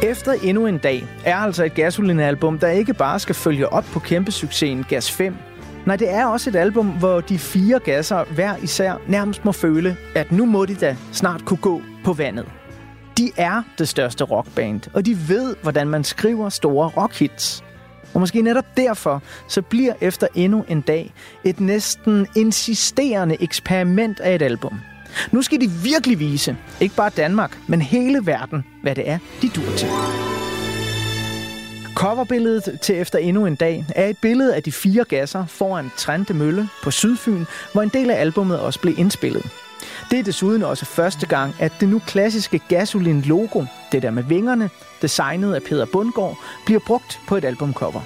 [0.03, 3.99] Efter endnu en dag er altså et gasolinealbum, der ikke bare skal følge op på
[3.99, 5.35] kæmpesuccesen Gas 5.
[5.85, 9.97] Nej, det er også et album, hvor de fire gasser hver især nærmest må føle,
[10.15, 12.45] at nu må de da snart kunne gå på vandet.
[13.17, 17.63] De er det største rockband, og de ved, hvordan man skriver store rockhits.
[18.13, 21.13] Og måske netop derfor, så bliver efter endnu en dag
[21.43, 24.79] et næsten insisterende eksperiment af et album.
[25.31, 29.49] Nu skal de virkelig vise, ikke bare Danmark, men hele verden, hvad det er, de
[29.49, 29.87] dur til.
[31.95, 36.33] Coverbilledet til efter endnu en dag er et billede af de fire gasser foran Trente
[36.33, 39.43] Mølle på Sydfyn, hvor en del af albummet også blev indspillet.
[40.11, 44.69] Det er desuden også første gang, at det nu klassiske Gasolin-logo, det der med vingerne,
[45.01, 48.01] designet af Peter Bundgaard, bliver brugt på et albumcover.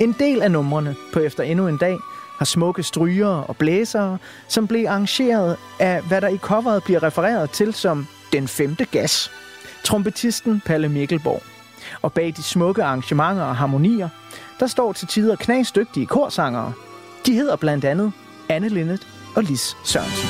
[0.00, 1.98] En del af numrene på Efter endnu en dag
[2.38, 4.18] har smukke stryger og blæsere,
[4.48, 9.30] som blev arrangeret af, hvad der i coveret bliver refereret til som den femte gas.
[9.84, 11.42] Trompetisten Palle Mikkelborg.
[12.02, 14.08] Og bag de smukke arrangementer og harmonier,
[14.60, 16.72] der står til tider knasdygtige korsangere.
[17.26, 18.12] De hedder blandt andet
[18.48, 20.28] Anne Linnet og Lis Sørensen.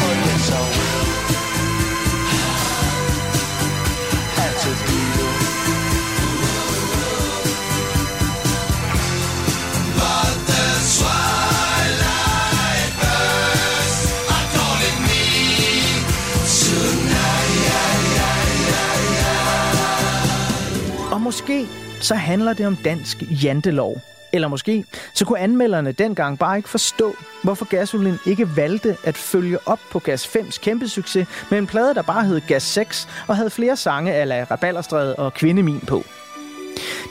[0.00, 0.99] Oh, yes, I
[21.30, 21.66] måske
[22.00, 24.00] så handler det om dansk jantelov.
[24.32, 29.58] Eller måske, så kunne anmelderne dengang bare ikke forstå, hvorfor Gasolin ikke valgte at følge
[29.66, 33.36] op på Gas 5's kæmpe succes med en plade, der bare hed Gas 6 og
[33.36, 36.04] havde flere sange ala Raballerstræde og Kvindemin på.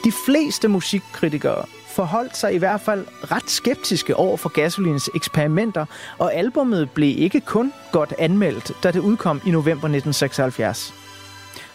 [0.04, 5.86] De fleste musikkritikere forholdt sig i hvert fald ret skeptiske over for Gasolins eksperimenter,
[6.18, 10.99] og albummet blev ikke kun godt anmeldt, da det udkom i november 1976.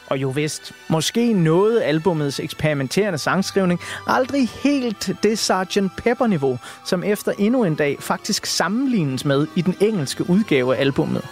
[0.08, 5.78] Og jo vist, måske nåede albumets eksperimenterende sangskrivning aldrig helt det Sgt.
[5.98, 11.26] Pepper-niveau, som efter endnu en dag faktisk sammenlignes med i den engelske udgave af albummet.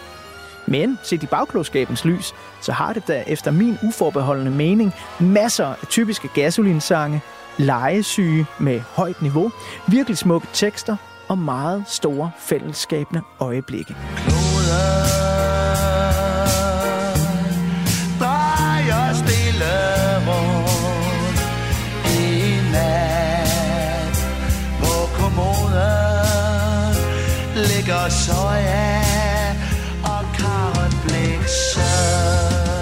[0.65, 5.87] Men set i bagklodskabens lys, så har det da efter min uforbeholdende mening masser af
[5.89, 7.21] typiske gasolinsange,
[7.57, 9.51] legesyge med højt niveau,
[9.87, 10.97] virkelig smukke tekster
[11.27, 13.95] og meget store fællesskabende øjeblikke.
[14.15, 15.32] Kloder.
[28.13, 28.99] Soja
[30.03, 31.93] og karotblikser.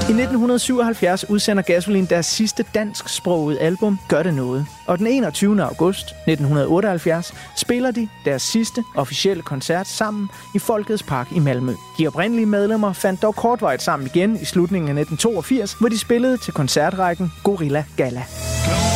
[0.01, 4.65] I 1977 udsender Gasolin deres sidste dansksprogede album, Gør det noget.
[4.87, 5.63] Og den 21.
[5.63, 11.73] august 1978 spiller de deres sidste officielle koncert sammen i Folkets Park i Malmø.
[11.97, 16.37] De oprindelige medlemmer fandt dog kortvarigt sammen igen i slutningen af 1982, hvor de spillede
[16.37, 18.23] til koncertrækken Gorilla Gala.
[18.65, 18.90] Drejer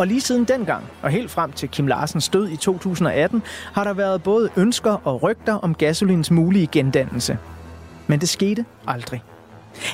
[0.00, 3.42] Og lige siden dengang, og helt frem til Kim Larsens død i 2018,
[3.72, 7.38] har der været både ønsker og rygter om Gasolins mulige gendannelse.
[8.06, 9.22] Men det skete aldrig.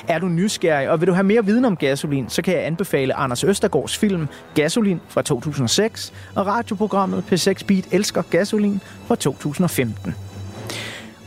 [0.07, 3.13] Er du nysgerrig, og vil du have mere viden om gasolin, så kan jeg anbefale
[3.13, 10.15] Anders Østergaards film Gasolin fra 2006 og radioprogrammet P6 Beat Elsker Gasolin fra 2015.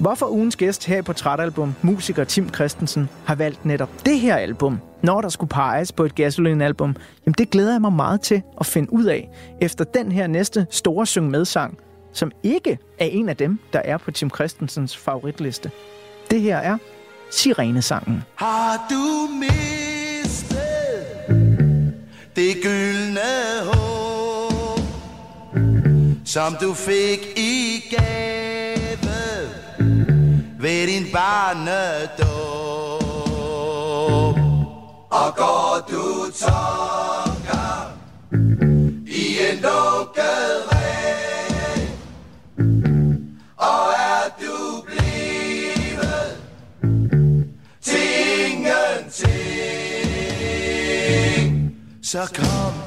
[0.01, 4.81] Hvorfor ugens gæst her i Portrætalbum, musiker Tim Christensen, har valgt netop det her album,
[5.03, 6.97] når der skulle peges på et Gasoline-album,
[7.27, 9.29] jamen det glæder jeg mig meget til at finde ud af,
[9.61, 11.79] efter den her næste store syng med sang,
[12.13, 15.71] som ikke er en af dem, der er på Tim Christensens favoritliste.
[16.31, 16.79] Det her er
[17.31, 18.25] Sirenesangen.
[18.35, 20.59] Har du mistet
[22.37, 23.21] det gyldne
[23.73, 24.81] håb,
[26.25, 27.81] som du fik i
[30.81, 32.29] gave din barnedåb?
[35.11, 37.93] Og går du tonker
[39.07, 40.79] i en lukket ræ,
[43.57, 46.31] og er du blevet
[47.83, 48.01] til
[48.51, 49.31] ingenting.
[52.03, 52.80] Så kom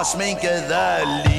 [0.00, 0.62] og sminkede
[1.06, 1.29] lige.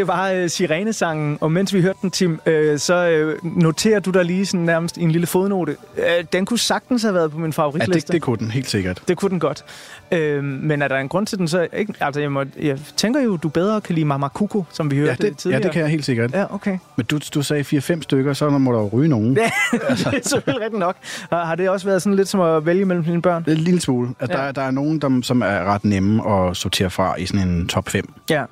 [0.00, 4.10] Det var øh, Sirenesangen, og mens vi hørte den, Tim, øh, så øh, noterer du
[4.10, 5.76] der lige sådan nærmest i en lille fodnote.
[5.98, 8.06] Øh, den kunne sagtens have været på min Ja, favoritliste.
[8.06, 9.02] det, det kunne den, helt sikkert.
[9.08, 9.64] Det kunne den godt.
[10.12, 11.68] Øh, men er der en grund til den så?
[11.72, 11.94] Ikke?
[12.00, 15.10] Altså, jeg, må, jeg tænker jo, du bedre kan lide Mama Kuko, som vi hørte
[15.10, 15.62] Ja det, ja, tidligere.
[15.62, 16.32] det kan jeg helt sikkert.
[16.32, 16.78] Ja, okay.
[16.96, 19.36] Men du, du sagde 4-5 stykker, så må der jo ryge nogen.
[19.36, 20.96] Ja, det er selvfølgelig rigtigt nok.
[21.32, 23.44] Har, har det også været sådan lidt som at vælge mellem sine børn?
[23.48, 24.08] En lille smule.
[24.20, 24.40] Altså, Ja.
[24.42, 24.46] ja.
[24.46, 27.68] der, der er nogen, der, som er ret nemme at sortere fra i sådan en
[27.68, 28.12] top 5.
[28.30, 28.44] Ja.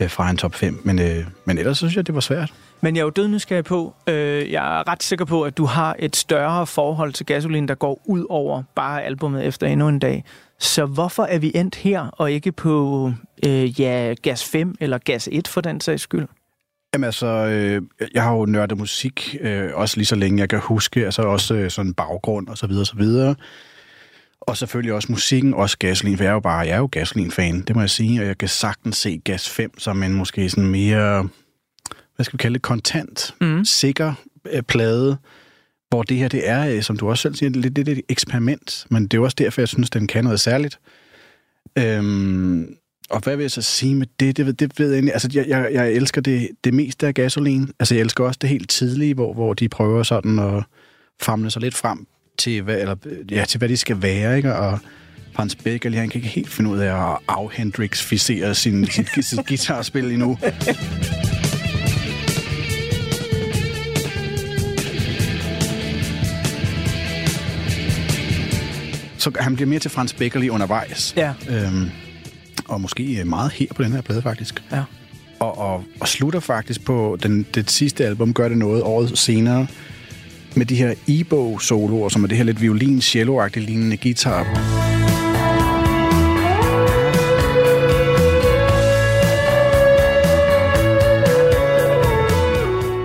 [0.00, 0.80] Øh, fra en top 5.
[0.84, 2.52] Men, øh, men ellers synes jeg, det var svært.
[2.80, 5.64] Men jeg er jo død nysgerrig på, øh, jeg er ret sikker på, at du
[5.64, 9.98] har et større forhold til gasolin, der går ud over bare albumet efter endnu en
[9.98, 10.24] dag.
[10.58, 13.12] Så hvorfor er vi endt her, og ikke på
[13.46, 16.26] øh, ja, gas 5 eller gas 1 for den sags skyld?
[16.94, 17.82] Jamen altså, øh,
[18.14, 21.54] jeg har jo nørdet musik, øh, også lige så længe jeg kan huske, altså også
[21.54, 23.34] øh, sådan baggrund og så videre, og så videre.
[24.46, 27.60] Og selvfølgelig også musikken, også Gasolin, for jeg er jo bare, jeg er jo Gasolin-fan,
[27.60, 30.66] det må jeg sige, og jeg kan sagtens se Gas 5 som en måske sådan
[30.70, 31.28] mere,
[32.16, 33.64] hvad skal vi kalde det, kontant, mm.
[33.64, 34.14] sikker
[34.52, 35.16] øh, plade,
[35.88, 39.02] hvor det her, det er, øh, som du også selv siger, lidt, et eksperiment, men
[39.02, 40.78] det er jo også derfor, jeg synes, den kan noget særligt.
[41.78, 42.76] Øhm,
[43.10, 44.36] og hvad vil jeg så sige med det?
[44.36, 45.12] Det, ved- det ved jeg egentlig.
[45.12, 47.70] Altså, jeg, jeg, jeg elsker det, det meste af gasolin.
[47.78, 50.64] Altså, jeg elsker også det helt tidlige, hvor, hvor de prøver sådan at
[51.20, 52.06] famle sig lidt frem
[52.38, 52.96] til, hvad, eller,
[53.30, 54.54] ja, til hvad de skal være, ikke?
[54.54, 54.78] Og
[55.32, 60.12] Frans Becker, han kan ikke helt finde ud af at afhendriksficere sin, sit, sit guitarspil
[60.12, 60.38] endnu.
[69.18, 71.14] Så han bliver mere til Frans Beckerli undervejs.
[71.16, 71.32] Ja.
[71.50, 71.90] Øhm,
[72.68, 74.62] og måske øh, meget her på den her plade, faktisk.
[74.72, 74.82] Ja.
[75.40, 79.66] Og, og, og slutter faktisk på den, det sidste album, gør det noget året senere,
[80.56, 84.46] med de her Ebo-soloer, som er det her lidt violin cello lignende guitar.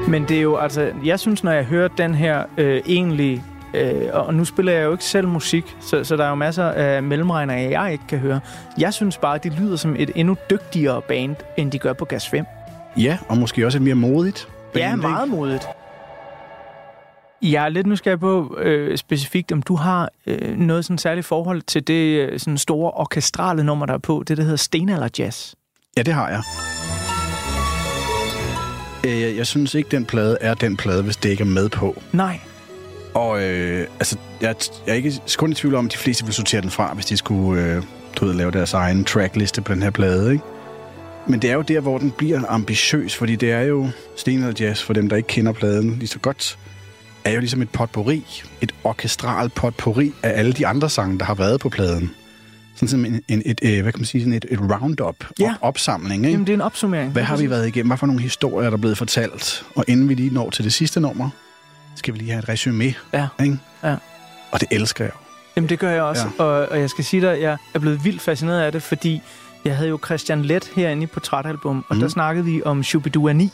[0.10, 3.44] Men det er jo, altså, jeg synes, når jeg hører den her øh, egentlig,
[3.74, 6.64] øh, og nu spiller jeg jo ikke selv musik, så, så der er jo masser
[6.66, 8.40] af mellemregner, jeg ikke kan høre.
[8.78, 12.06] Jeg synes bare, at de lyder som et endnu dygtigere band, end de gør på
[12.06, 12.46] Gas 5.
[12.98, 14.48] Ja, og måske også et mere modigt.
[14.74, 15.02] band, Ja, ikke?
[15.08, 15.68] meget modigt.
[17.42, 21.62] Jeg er lidt nysgerrig på øh, specifikt, om du har øh, noget sådan særligt forhold
[21.62, 25.54] til det øh, sådan store orkestrale nummer, der er på, det der hedder Stenalder Jazz.
[25.98, 26.42] Ja, det har jeg.
[29.06, 31.70] Øh, Jeg, jeg synes ikke, den plade er den plade, hvis det ikke er med
[31.70, 32.02] på.
[32.12, 32.40] Nej.
[33.14, 36.34] Og øh, altså, jeg, jeg er ikke kun i tvivl om, at de fleste vil
[36.34, 37.84] sortere den fra, hvis de skulle øh,
[38.16, 40.44] du ved, lave deres egen trackliste på den her plade, ikke?
[41.28, 44.82] Men det er jo der, hvor den bliver ambitiøs, fordi det er jo Sten Jazz,
[44.84, 46.58] for dem, der ikke kender pladen lige så godt,
[47.30, 51.34] er jo ligesom et potpourri, et orkestralt potpourri af alle de andre sange, der har
[51.34, 52.12] været på pladen.
[52.76, 55.50] Sådan som en, en, et, øh, hvad kan man sige, sådan et, et roundup, Ja.
[55.50, 56.32] op, opsamling, ikke?
[56.32, 57.12] Jamen, det er en opsummering.
[57.12, 57.90] Hvad har vi været igennem?
[57.90, 59.66] Hvad for nogle historier, der er blevet fortalt?
[59.76, 61.30] Og inden vi lige når til det sidste nummer,
[61.96, 62.94] skal vi lige have et resume.
[63.14, 63.28] Ja.
[63.44, 63.58] Ikke?
[63.84, 63.96] Ja.
[64.52, 65.20] Og det elsker jeg jo.
[65.56, 66.24] Jamen, det gør jeg også.
[66.40, 66.44] Ja.
[66.44, 69.22] Og, og jeg skal sige dig, jeg er blevet vildt fascineret af det, fordi
[69.66, 72.02] jeg havde jo Christian Let herinde i Portrætalbum, og mm.
[72.02, 73.52] der snakkede vi om Shubidua 9,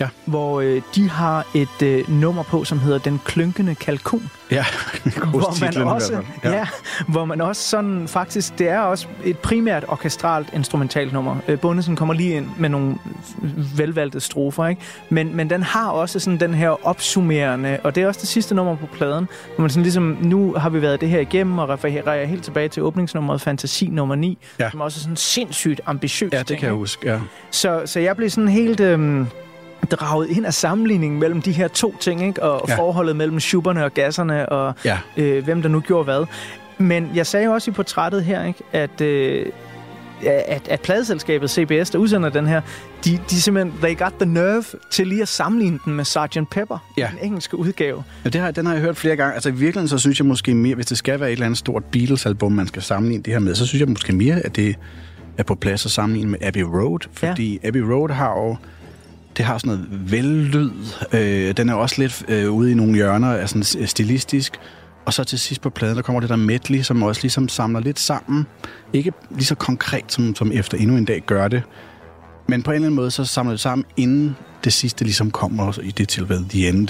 [0.00, 0.08] Ja.
[0.24, 4.30] hvor øh, de har et øh, nummer på, som hedder Den Klynkende Kalkun.
[4.50, 4.64] Ja,
[5.30, 6.50] hvor man, også, ja.
[6.52, 6.66] ja,
[7.08, 11.36] hvor man også sådan faktisk, det er også et primært orkestralt instrumentalt nummer.
[11.48, 12.94] Øh, Bundesen kommer lige ind med nogle
[13.76, 14.82] velvalgte strofer, ikke?
[15.10, 18.54] Men, men den har også sådan den her opsummerende, og det er også det sidste
[18.54, 21.68] nummer på pladen, hvor man sådan ligesom, nu har vi været det her igennem, og
[21.68, 24.70] refererer helt tilbage til åbningsnummeret Fantasi nummer 9, Ja.
[24.70, 26.34] som også er sådan sindssygt ambitiøst.
[26.34, 27.18] Ja, det kan jeg huske, ja.
[27.50, 29.26] Så, så jeg blev sådan helt øhm,
[29.84, 32.42] draget ind af sammenligningen mellem de her to ting, ikke?
[32.42, 32.76] Og Ja.
[32.76, 34.98] forholdet mellem schuberne og gasserne, og Ja.
[35.16, 36.24] øh, hvem der nu gjorde hvad.
[36.78, 38.62] Men jeg sagde jo også i portrættet her, ikke?
[38.72, 39.46] At, øh,
[40.26, 42.60] at, at pladeselskabet CBS, der udsender den her,
[43.04, 46.50] de, de simpelthen, they got the nerve til lige at sammenligne den med Sgt.
[46.50, 47.08] Pepper, Ja.
[47.10, 48.04] den engelske udgave.
[48.24, 49.34] ja det har, den har jeg hørt flere gange.
[49.34, 51.58] Altså i virkeligheden, så synes jeg måske mere, hvis det skal være et eller andet
[51.58, 54.76] stort Beatles-album, man skal sammenligne det her med, så synes jeg måske mere, at det
[55.38, 56.98] er på plads at sammenligne med Abbey Road.
[57.12, 57.68] Fordi ja.
[57.68, 58.56] Abbey Road har jo
[59.36, 60.70] det har sådan noget vellyd.
[61.12, 64.52] Øh, den er også lidt øh, ude i nogle hjørner, er sådan stilistisk.
[65.04, 67.80] Og så til sidst på pladen, der kommer det der medley, som også ligesom samler
[67.80, 68.46] lidt sammen.
[68.92, 71.62] Ikke lige så konkret, som, som efter endnu en dag gør det.
[72.48, 75.64] Men på en eller anden måde, så samler det sammen, inden det sidste ligesom kommer,
[75.64, 76.88] og i det tilfælde The End.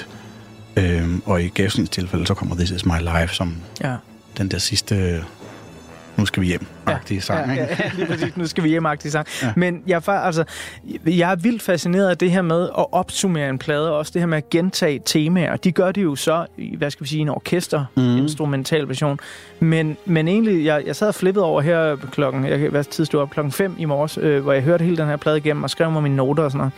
[0.76, 3.96] Øhm, og i Gaslins tilfælde, så kommer This Is My Life, som Ja.
[4.38, 5.24] den der sidste
[6.16, 6.66] nu skal vi hjem.
[6.88, 7.20] Ja.
[7.20, 8.36] sang, ja, ja, lige præcis.
[8.36, 9.26] Nu skal vi hjem sang.
[9.42, 9.52] Ja.
[9.56, 10.44] Men jeg er, altså,
[11.06, 14.22] jeg er vildt fascineret af det her med at opsummere en plade, og også det
[14.22, 15.56] her med at gentage temaer.
[15.56, 16.46] De gør det jo så,
[16.78, 18.16] hvad skal vi sige, en orkester, mm.
[18.16, 19.18] instrumental version.
[19.60, 23.20] Men, men egentlig, jeg, jeg sad og flippede over her klokken, jeg hvad tid stod
[23.20, 25.70] op, klokken 5 i morges, øh, hvor jeg hørte hele den her plade igennem og
[25.70, 26.72] skrev mig mine noter og sådan noget.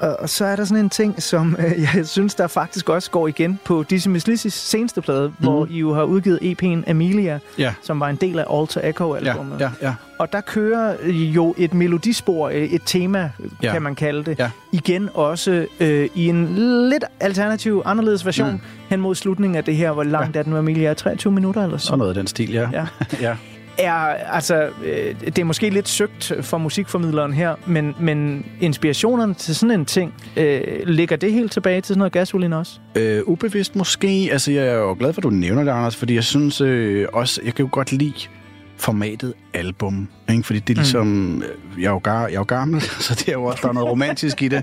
[0.00, 3.10] Og, og så er der sådan en ting, som øh, jeg synes, der faktisk også
[3.10, 5.34] går igen på Dizzy Miss Lizzys seneste plade, mm.
[5.38, 7.74] hvor I jo har udgivet EP'en Amelia, Ja.
[7.82, 9.60] som var en del af Alter Ja, Echo-albumet.
[9.60, 9.94] ja, ja.
[10.18, 13.28] Og der kører jo et melodispor, øh, et tema, Ja.
[13.62, 13.72] ja.
[13.72, 14.50] kan man kalde det, Ja.
[14.72, 16.48] igen også øh, i en
[16.90, 18.60] lidt alternativ, anderledes version Mm.
[18.88, 20.40] hen mod slutningen af det her, hvor langt ja.
[20.40, 20.94] er den Amelia?
[20.94, 21.86] 23 minutter eller så?
[21.86, 22.68] Sådan noget af den stil, ja.
[22.72, 22.86] Ja.
[23.28, 23.36] ja.
[23.78, 23.94] Er,
[24.32, 29.80] altså, øh, det er måske lidt søgt for musikformidleren her, men, men inspirationerne til sådan
[29.80, 32.72] en ting, øh, ligger det helt tilbage til sådan noget gasolin også?
[32.94, 34.28] Øh, ubevidst måske.
[34.32, 37.06] Altså, jeg er jo glad for, at du nævner det, Anders, fordi jeg synes øh,
[37.12, 38.28] også, jeg kan jo godt lide
[38.76, 40.42] formatet album, ikke?
[40.42, 41.42] fordi det er ligesom, mm.
[41.78, 43.72] jeg, er jo gar, jeg er jo gammel, så det er jo også, der er
[43.72, 44.62] noget romantisk i det.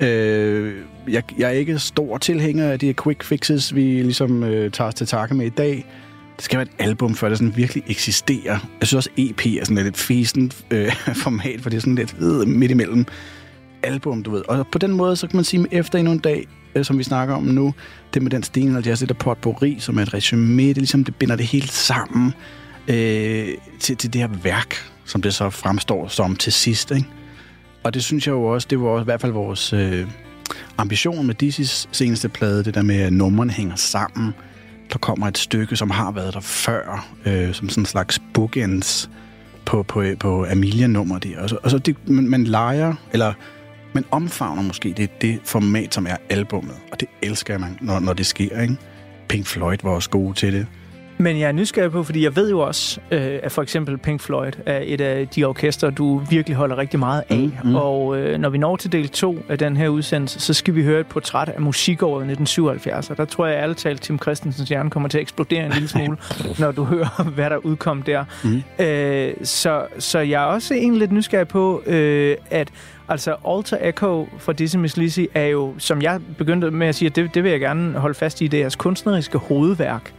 [0.00, 0.74] Øh,
[1.08, 4.94] jeg, jeg er ikke stor tilhænger af de quick fixes, vi ligesom øh, tager os
[4.94, 5.86] til takke med i dag.
[6.36, 8.58] Det skal være et album, før det sådan virkelig eksisterer.
[8.80, 10.92] Jeg synes også, EP er sådan lidt et fæsent øh,
[11.24, 13.06] format, for det er sådan lidt øh, midt imellem
[13.82, 14.42] album, du ved.
[14.48, 17.02] Og på den måde, så kan man sige, efter endnu en dag, øh, som vi
[17.02, 17.74] snakker om nu,
[18.14, 21.04] det med den sten, og jazz, det der potpourri, som er et resume, det, ligesom,
[21.04, 22.32] det binder det hele sammen
[22.88, 23.48] øh,
[23.80, 24.74] til, til det her værk,
[25.04, 27.06] som det så fremstår som til sidst, ikke?
[27.82, 30.06] Og det synes jeg jo også, det var også i hvert fald vores øh,
[30.78, 34.34] ambition med Dizzy's seneste plade, det der med, at numrene hænger sammen.
[34.92, 39.10] Der kommer et stykke, som har været der før, øh, som sådan en slags bookends
[39.64, 41.40] på, på, på Amelia-nummer der.
[41.40, 43.32] Og så, og så det, man, man leger, eller
[43.92, 46.74] man omfavner måske det, det format, som er albummet.
[46.92, 48.76] Og det elsker man, når, når det sker, ikke?
[49.28, 50.66] Pink Floyd var også gode til det.
[51.24, 54.20] Men jeg er nysgerrig på, fordi jeg ved jo også, øh, at for eksempel Pink
[54.20, 57.50] Floyd er et af de orkester, du virkelig holder rigtig meget af.
[57.64, 57.74] Mm, mm.
[57.74, 60.82] Og øh, når vi når til del 2 af den her udsendelse, så skal vi
[60.82, 63.10] høre et portræt af musikåret 1977.
[63.10, 65.88] Og der tror jeg ærligt talt, Tim Christensens hjerne kommer til at eksplodere en lille
[65.94, 66.16] smule,
[66.58, 68.24] når du hører, hvad der udkom der.
[68.44, 68.84] Mm.
[68.84, 72.68] Øh, så, så jeg er også egentlig lidt nysgerrig på, øh, at
[73.08, 77.06] Altså, Alter Echo fra Dizzy Miss Lizzy er jo, som jeg begyndte med at sige,
[77.06, 80.12] at det, det vil jeg gerne holde fast i, det er jeres kunstneriske hovedværk.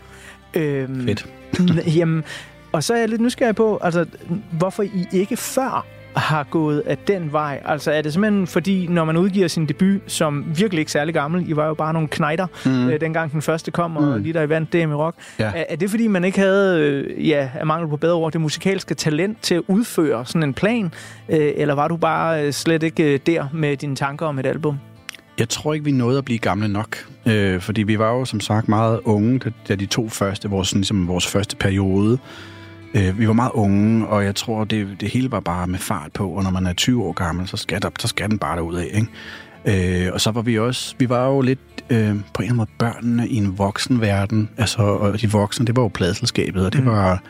[0.55, 1.25] Øhm, Fedt.
[1.97, 2.23] jamen,
[2.71, 4.05] og så er jeg lidt nysgerrig på, altså,
[4.51, 5.85] hvorfor I ikke før
[6.15, 7.61] har gået af den vej?
[7.65, 11.49] Altså, er det simpelthen fordi, når man udgiver sin debut, som virkelig ikke særlig gammel,
[11.49, 12.89] I var jo bare nogle knejder, mm.
[12.89, 14.23] øh, dengang den første kom, og Mm.
[14.23, 15.15] lige der I vandt DM i rock.
[15.39, 15.45] Ja.
[15.55, 18.41] Er, er det fordi, man ikke havde, øh, ja, af mangel på bedre ord, det
[18.41, 20.91] musikalske talent til at udføre sådan en plan?
[21.29, 24.45] Øh, eller var du bare øh, slet ikke øh, der med dine tanker om et
[24.45, 24.79] album?
[25.39, 26.97] Jeg tror ikke, vi nåede at blive gamle nok.
[27.25, 30.73] Øh, fordi vi var jo som sagt meget unge, da, da de to første, vores,
[30.75, 32.17] ligesom vores første periode.
[32.93, 36.11] Øh, vi var meget unge, og jeg tror, det, det hele var bare med fart
[36.13, 36.27] på.
[36.29, 38.75] Og når man er 20 år gammel, så skal, der, så skal den bare derud
[38.75, 38.89] af.
[38.93, 40.05] Ikke?
[40.05, 41.59] Øh, og så var vi også, vi var jo lidt
[41.89, 44.49] øh, på en eller anden måde børnene i en voksen verden.
[44.57, 46.87] Altså, og de voksne, det var jo pladselskabet, og det Mm.
[46.89, 47.21] var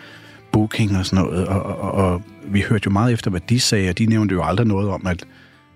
[0.52, 1.48] booking og sådan noget.
[1.48, 4.34] Og, og, og, og vi hørte jo meget efter, hvad de sagde, og de nævnte
[4.36, 5.26] jo aldrig noget om, at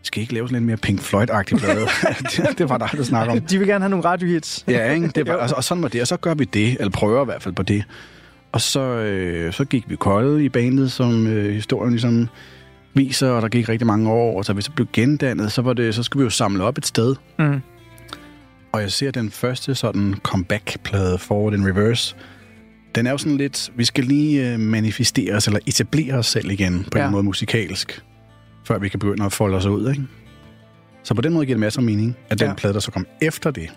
[0.04, 1.88] skal I ikke lave sådan en mere Pink Floyd-agtig plade?
[2.32, 3.42] det, det var der aldrig snak om.
[3.42, 4.66] De vil gerne have nogle radiohits.
[4.68, 5.08] Ja, ikke?
[5.08, 7.26] Det var, og, og sådan var det, og så gør vi det, eller prøver i
[7.26, 7.84] hvert fald på det.
[8.52, 12.28] Og så, øh, så gik vi kolde i bandet, som øh, historien ligesom
[12.94, 15.74] viser, og der gik rigtig mange år, og så vi så blev gendannet, så, var
[15.74, 17.16] det, så skulle vi jo samle op et sted.
[17.40, 17.62] Mm.
[18.72, 22.16] Og jeg ser den første sådan comeback-plade, Forward in Reverse,
[22.96, 26.52] den er jo sådan lidt, vi skal lige øh, manifestere os, eller etablere os selv
[26.52, 26.98] igen, på.
[26.98, 27.06] Ja.
[27.06, 28.02] en måde musikalsk,
[28.70, 30.04] før vi kan begynde at folde os ud, ikke?
[31.04, 32.54] Så på den måde giver det masser af mening, at den Ja.
[32.54, 33.70] plade, der så kom efter det,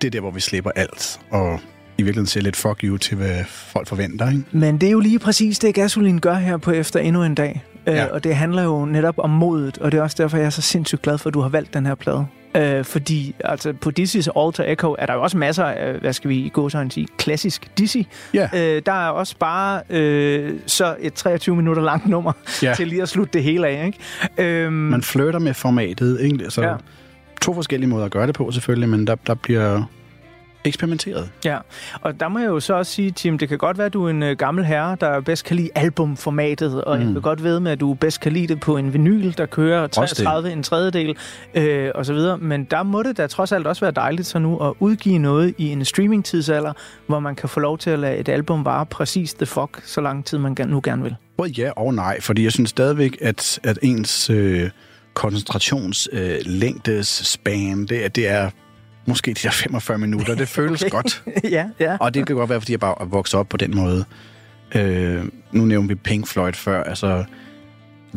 [0.00, 1.60] det er der, hvor vi slipper alt, og
[1.98, 4.42] i virkeligheden ser lidt fuck you til, hvad folk forventer, ikke?
[4.52, 7.64] Men det er jo lige præcis det, Gasolin gør her på Efter Endnu en Dag.
[7.86, 7.92] Ja.
[7.92, 8.04] Ja.
[8.06, 10.50] Øh, og det handler jo netop om modet, og det er også derfor, jeg er
[10.50, 12.26] så sindssygt glad for, at du har valgt den her plade.
[12.56, 16.30] Øh, fordi altså, på Dizzy's Alter Echo er der jo også masser af, hvad skal
[16.30, 17.96] vi gå så sige, klassisk Dizzy.
[18.34, 18.48] Ja.
[18.54, 22.32] Øh, der er også bare øh, så et 23 minutter langt nummer
[22.62, 22.74] ja.
[22.76, 23.86] til lige at slutte det hele af.
[23.86, 24.62] Ikke?
[24.64, 26.50] Øhm, Man flirter med formatet, ikke?
[26.50, 26.74] Så Ja.
[27.42, 29.82] to forskellige måder at gøre det på, selvfølgelig, men der, der bliver
[30.64, 31.30] eksperimenteret.
[31.44, 31.58] Ja,
[32.00, 34.06] og der må jeg jo så også sige, Tim, det kan godt være, at du
[34.06, 37.06] er en øh, gammel herre, der bedst kan lide albumformatet, og mm.
[37.06, 39.46] jeg vil godt ved med, at du bedst kan lide det på en vinyl, der
[39.46, 40.24] kører Også det.
[40.24, 41.16] 33 en tredjedel,
[41.54, 42.38] øh, og så videre.
[42.38, 45.54] Men der må det da trods alt også være dejligt så nu at udgive noget
[45.58, 46.72] i en streamingtidsalder,
[47.06, 50.00] hvor man kan få lov til at lade et album vare præcis the fuck, så
[50.00, 51.16] lang tid man nu gerne vil.
[51.36, 54.70] Både ja og nej, fordi jeg synes stadigvæk, at, at ens øh,
[55.14, 58.50] koncentrationslængdes øh, span, det, det er
[59.06, 60.34] måske de der 45 minutter.
[60.34, 60.90] Det føles Okay.
[60.90, 61.24] godt.
[61.50, 61.96] ja, ja.
[62.00, 64.04] Og det kan godt være, fordi jeg bare er vokset op på den måde.
[64.74, 66.82] Øh, nu nævnte vi Pink Floyd før.
[66.82, 67.24] Altså,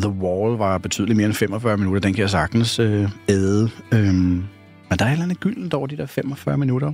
[0.01, 1.99] The Wall var betydeligt mere end 45 minutter.
[2.01, 3.69] Den kan jeg sagtens øh, æde.
[3.91, 4.07] Øhm,
[4.89, 6.93] men der er et eller andet gyldent over de der 45 minutter.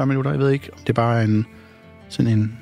[0.00, 0.70] 40-45 minutter, jeg ved ikke.
[0.72, 1.46] om Det er bare en
[2.08, 2.58] sådan en...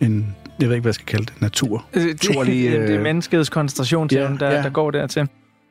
[0.00, 1.40] en jeg ved ikke, hvad jeg skal kalde det.
[1.42, 1.84] Natur.
[1.94, 4.62] Øh, Det, Naturlig, det, det er øh, menneskets koncentrationsevne, ja, der, ja.
[4.62, 5.28] der går dertil.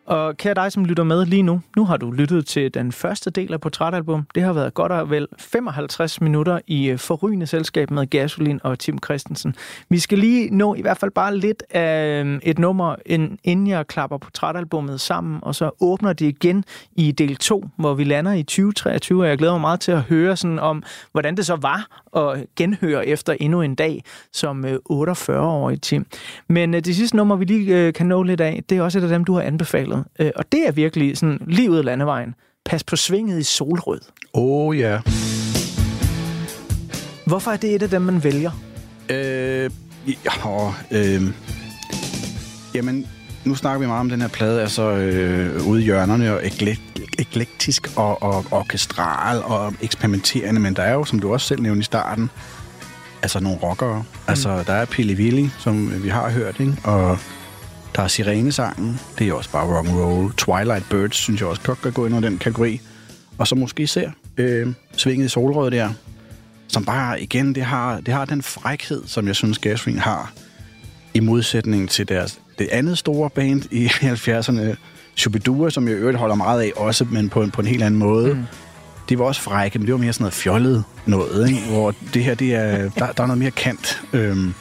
[0.08, 3.30] Og kære dig, som lytter med lige nu, nu har du lyttet til den første
[3.30, 4.28] del af Portrætalbum.
[4.36, 8.80] Det har været godt og vel 55 minutter i øh, forrygende selskab med Gasolin og
[8.80, 9.56] Tim Christensen.
[9.90, 12.96] Vi skal lige nå i hvert fald bare lidt af øh, et nummer,
[13.44, 16.64] inden jeg klapper Portrætalbummet sammen, og så åbner det igen
[16.96, 20.02] i del 2, hvor vi lander i 2023, og jeg glæder mig meget til at
[20.02, 24.04] høre sådan om, hvordan det så var at genhøre efter endnu en dag
[24.34, 26.06] som øh, 48-årig Tim.
[26.48, 29.10] Men det sidste nummer, vi lige kan nå lidt af, det er også et af
[29.10, 29.97] dem, du har anbefalet.
[30.20, 32.36] Øh, og det er virkelig sådan lige ud af landevejen.
[32.66, 34.00] Pas på svinget i solrød.
[34.34, 35.00] Oh, ja.
[37.26, 38.52] Hvorfor er det et af dem, man vælger?
[39.10, 39.70] Øh,
[40.08, 41.22] ja, øh,
[42.74, 43.08] jamen,
[43.46, 47.20] nu snakker vi meget om den her plade, altså øh, ude i hjørnerne og eklek-
[47.20, 51.80] eklektisk og, og orkestral og eksperimenterende, men der er jo, som du også selv nævnte
[51.80, 52.30] i starten,
[53.22, 53.98] altså nogle rockere.
[53.98, 54.20] Mm.
[54.28, 56.76] Altså, der er Pili Willy, som vi har hørt, ikke?
[56.84, 57.18] og
[57.98, 60.34] der er Sirenesangen, det er også bare rock and roll.
[60.34, 62.82] Twilight Birds, synes jeg også godt kan gå ind under den kategori.
[63.38, 64.68] Og så måske især øh,
[64.98, 65.90] Svinget i solrød der,
[66.68, 70.34] som bare, igen, det har, det har den frækhed, som jeg synes, Gasoline har,
[71.14, 73.86] i modsætning til deres, det andet store band i
[74.16, 74.76] 70'erne,
[75.16, 77.84] Shubidua, som jeg i øvrigt holder meget af også, men på en, på en helt
[77.84, 78.34] anden måde.
[78.34, 78.44] Mm.
[79.10, 81.62] De var også frække, men det var mere sådan noget fjollet noget, ikke?
[81.70, 84.02] hvor det her, det er, der, der er noget mere kant.
[84.14, 84.54] Øhm,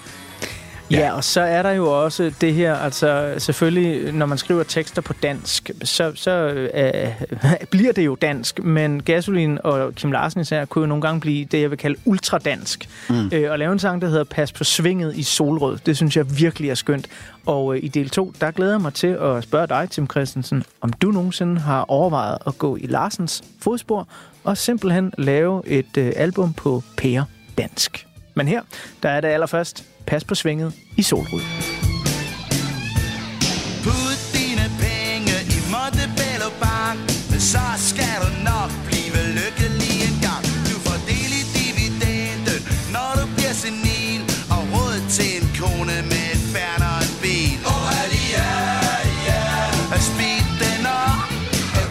[0.90, 0.98] Ja.
[0.98, 5.02] ja, og så er der jo også det her, altså selvfølgelig, når man skriver tekster
[5.02, 7.22] på dansk, så, så øh,
[7.70, 11.44] bliver det jo dansk, men Gasolin og Kim Larsen især kunne jo nogle gange blive
[11.44, 12.88] det, jeg vil kalde ultradansk.
[13.08, 13.30] Mm.
[13.32, 16.38] Øh, og lave en sang, der hedder Pas på svinget i solrød, det synes jeg
[16.38, 17.08] virkelig er skønt.
[17.46, 20.64] Og øh, i del 2, der glæder jeg mig til at spørge dig, Tim Christensen,
[20.80, 24.08] om du nogensinde har overvejet at gå i Larsens fodspor
[24.44, 27.24] og simpelthen lave et øh, album på pære
[27.58, 28.06] dansk.
[28.34, 28.62] Men her,
[29.02, 31.40] der er det allerførst Pas på svinget i solrød.
[33.84, 36.98] Put dine penge i Montebello Bank
[37.52, 42.60] Så skal du nok blive lykkelig en gang Du får del i dividenden
[42.94, 44.20] Når du bliver senil
[44.54, 47.86] Og råd til en kone med et færn og en bil oh,
[50.08, 51.28] Speed den op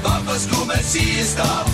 [0.04, 1.68] Hvorfor skulle man sige stop?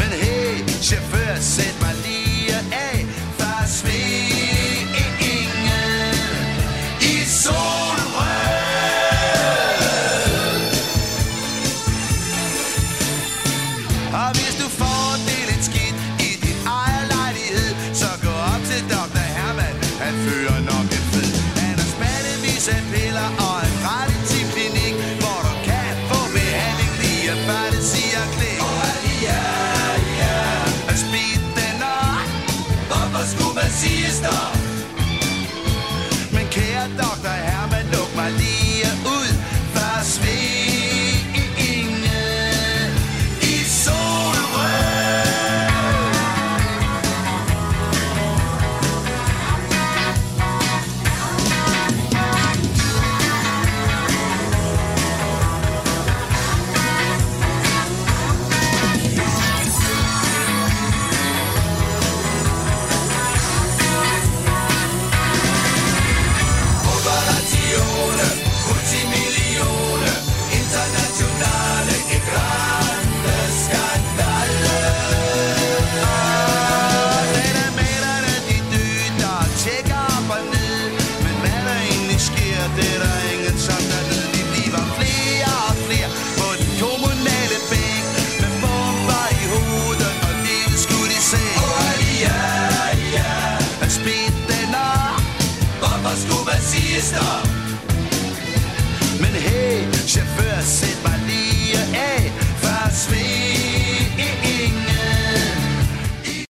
[0.00, 2.07] Men hey, chauffør, sæt mig lige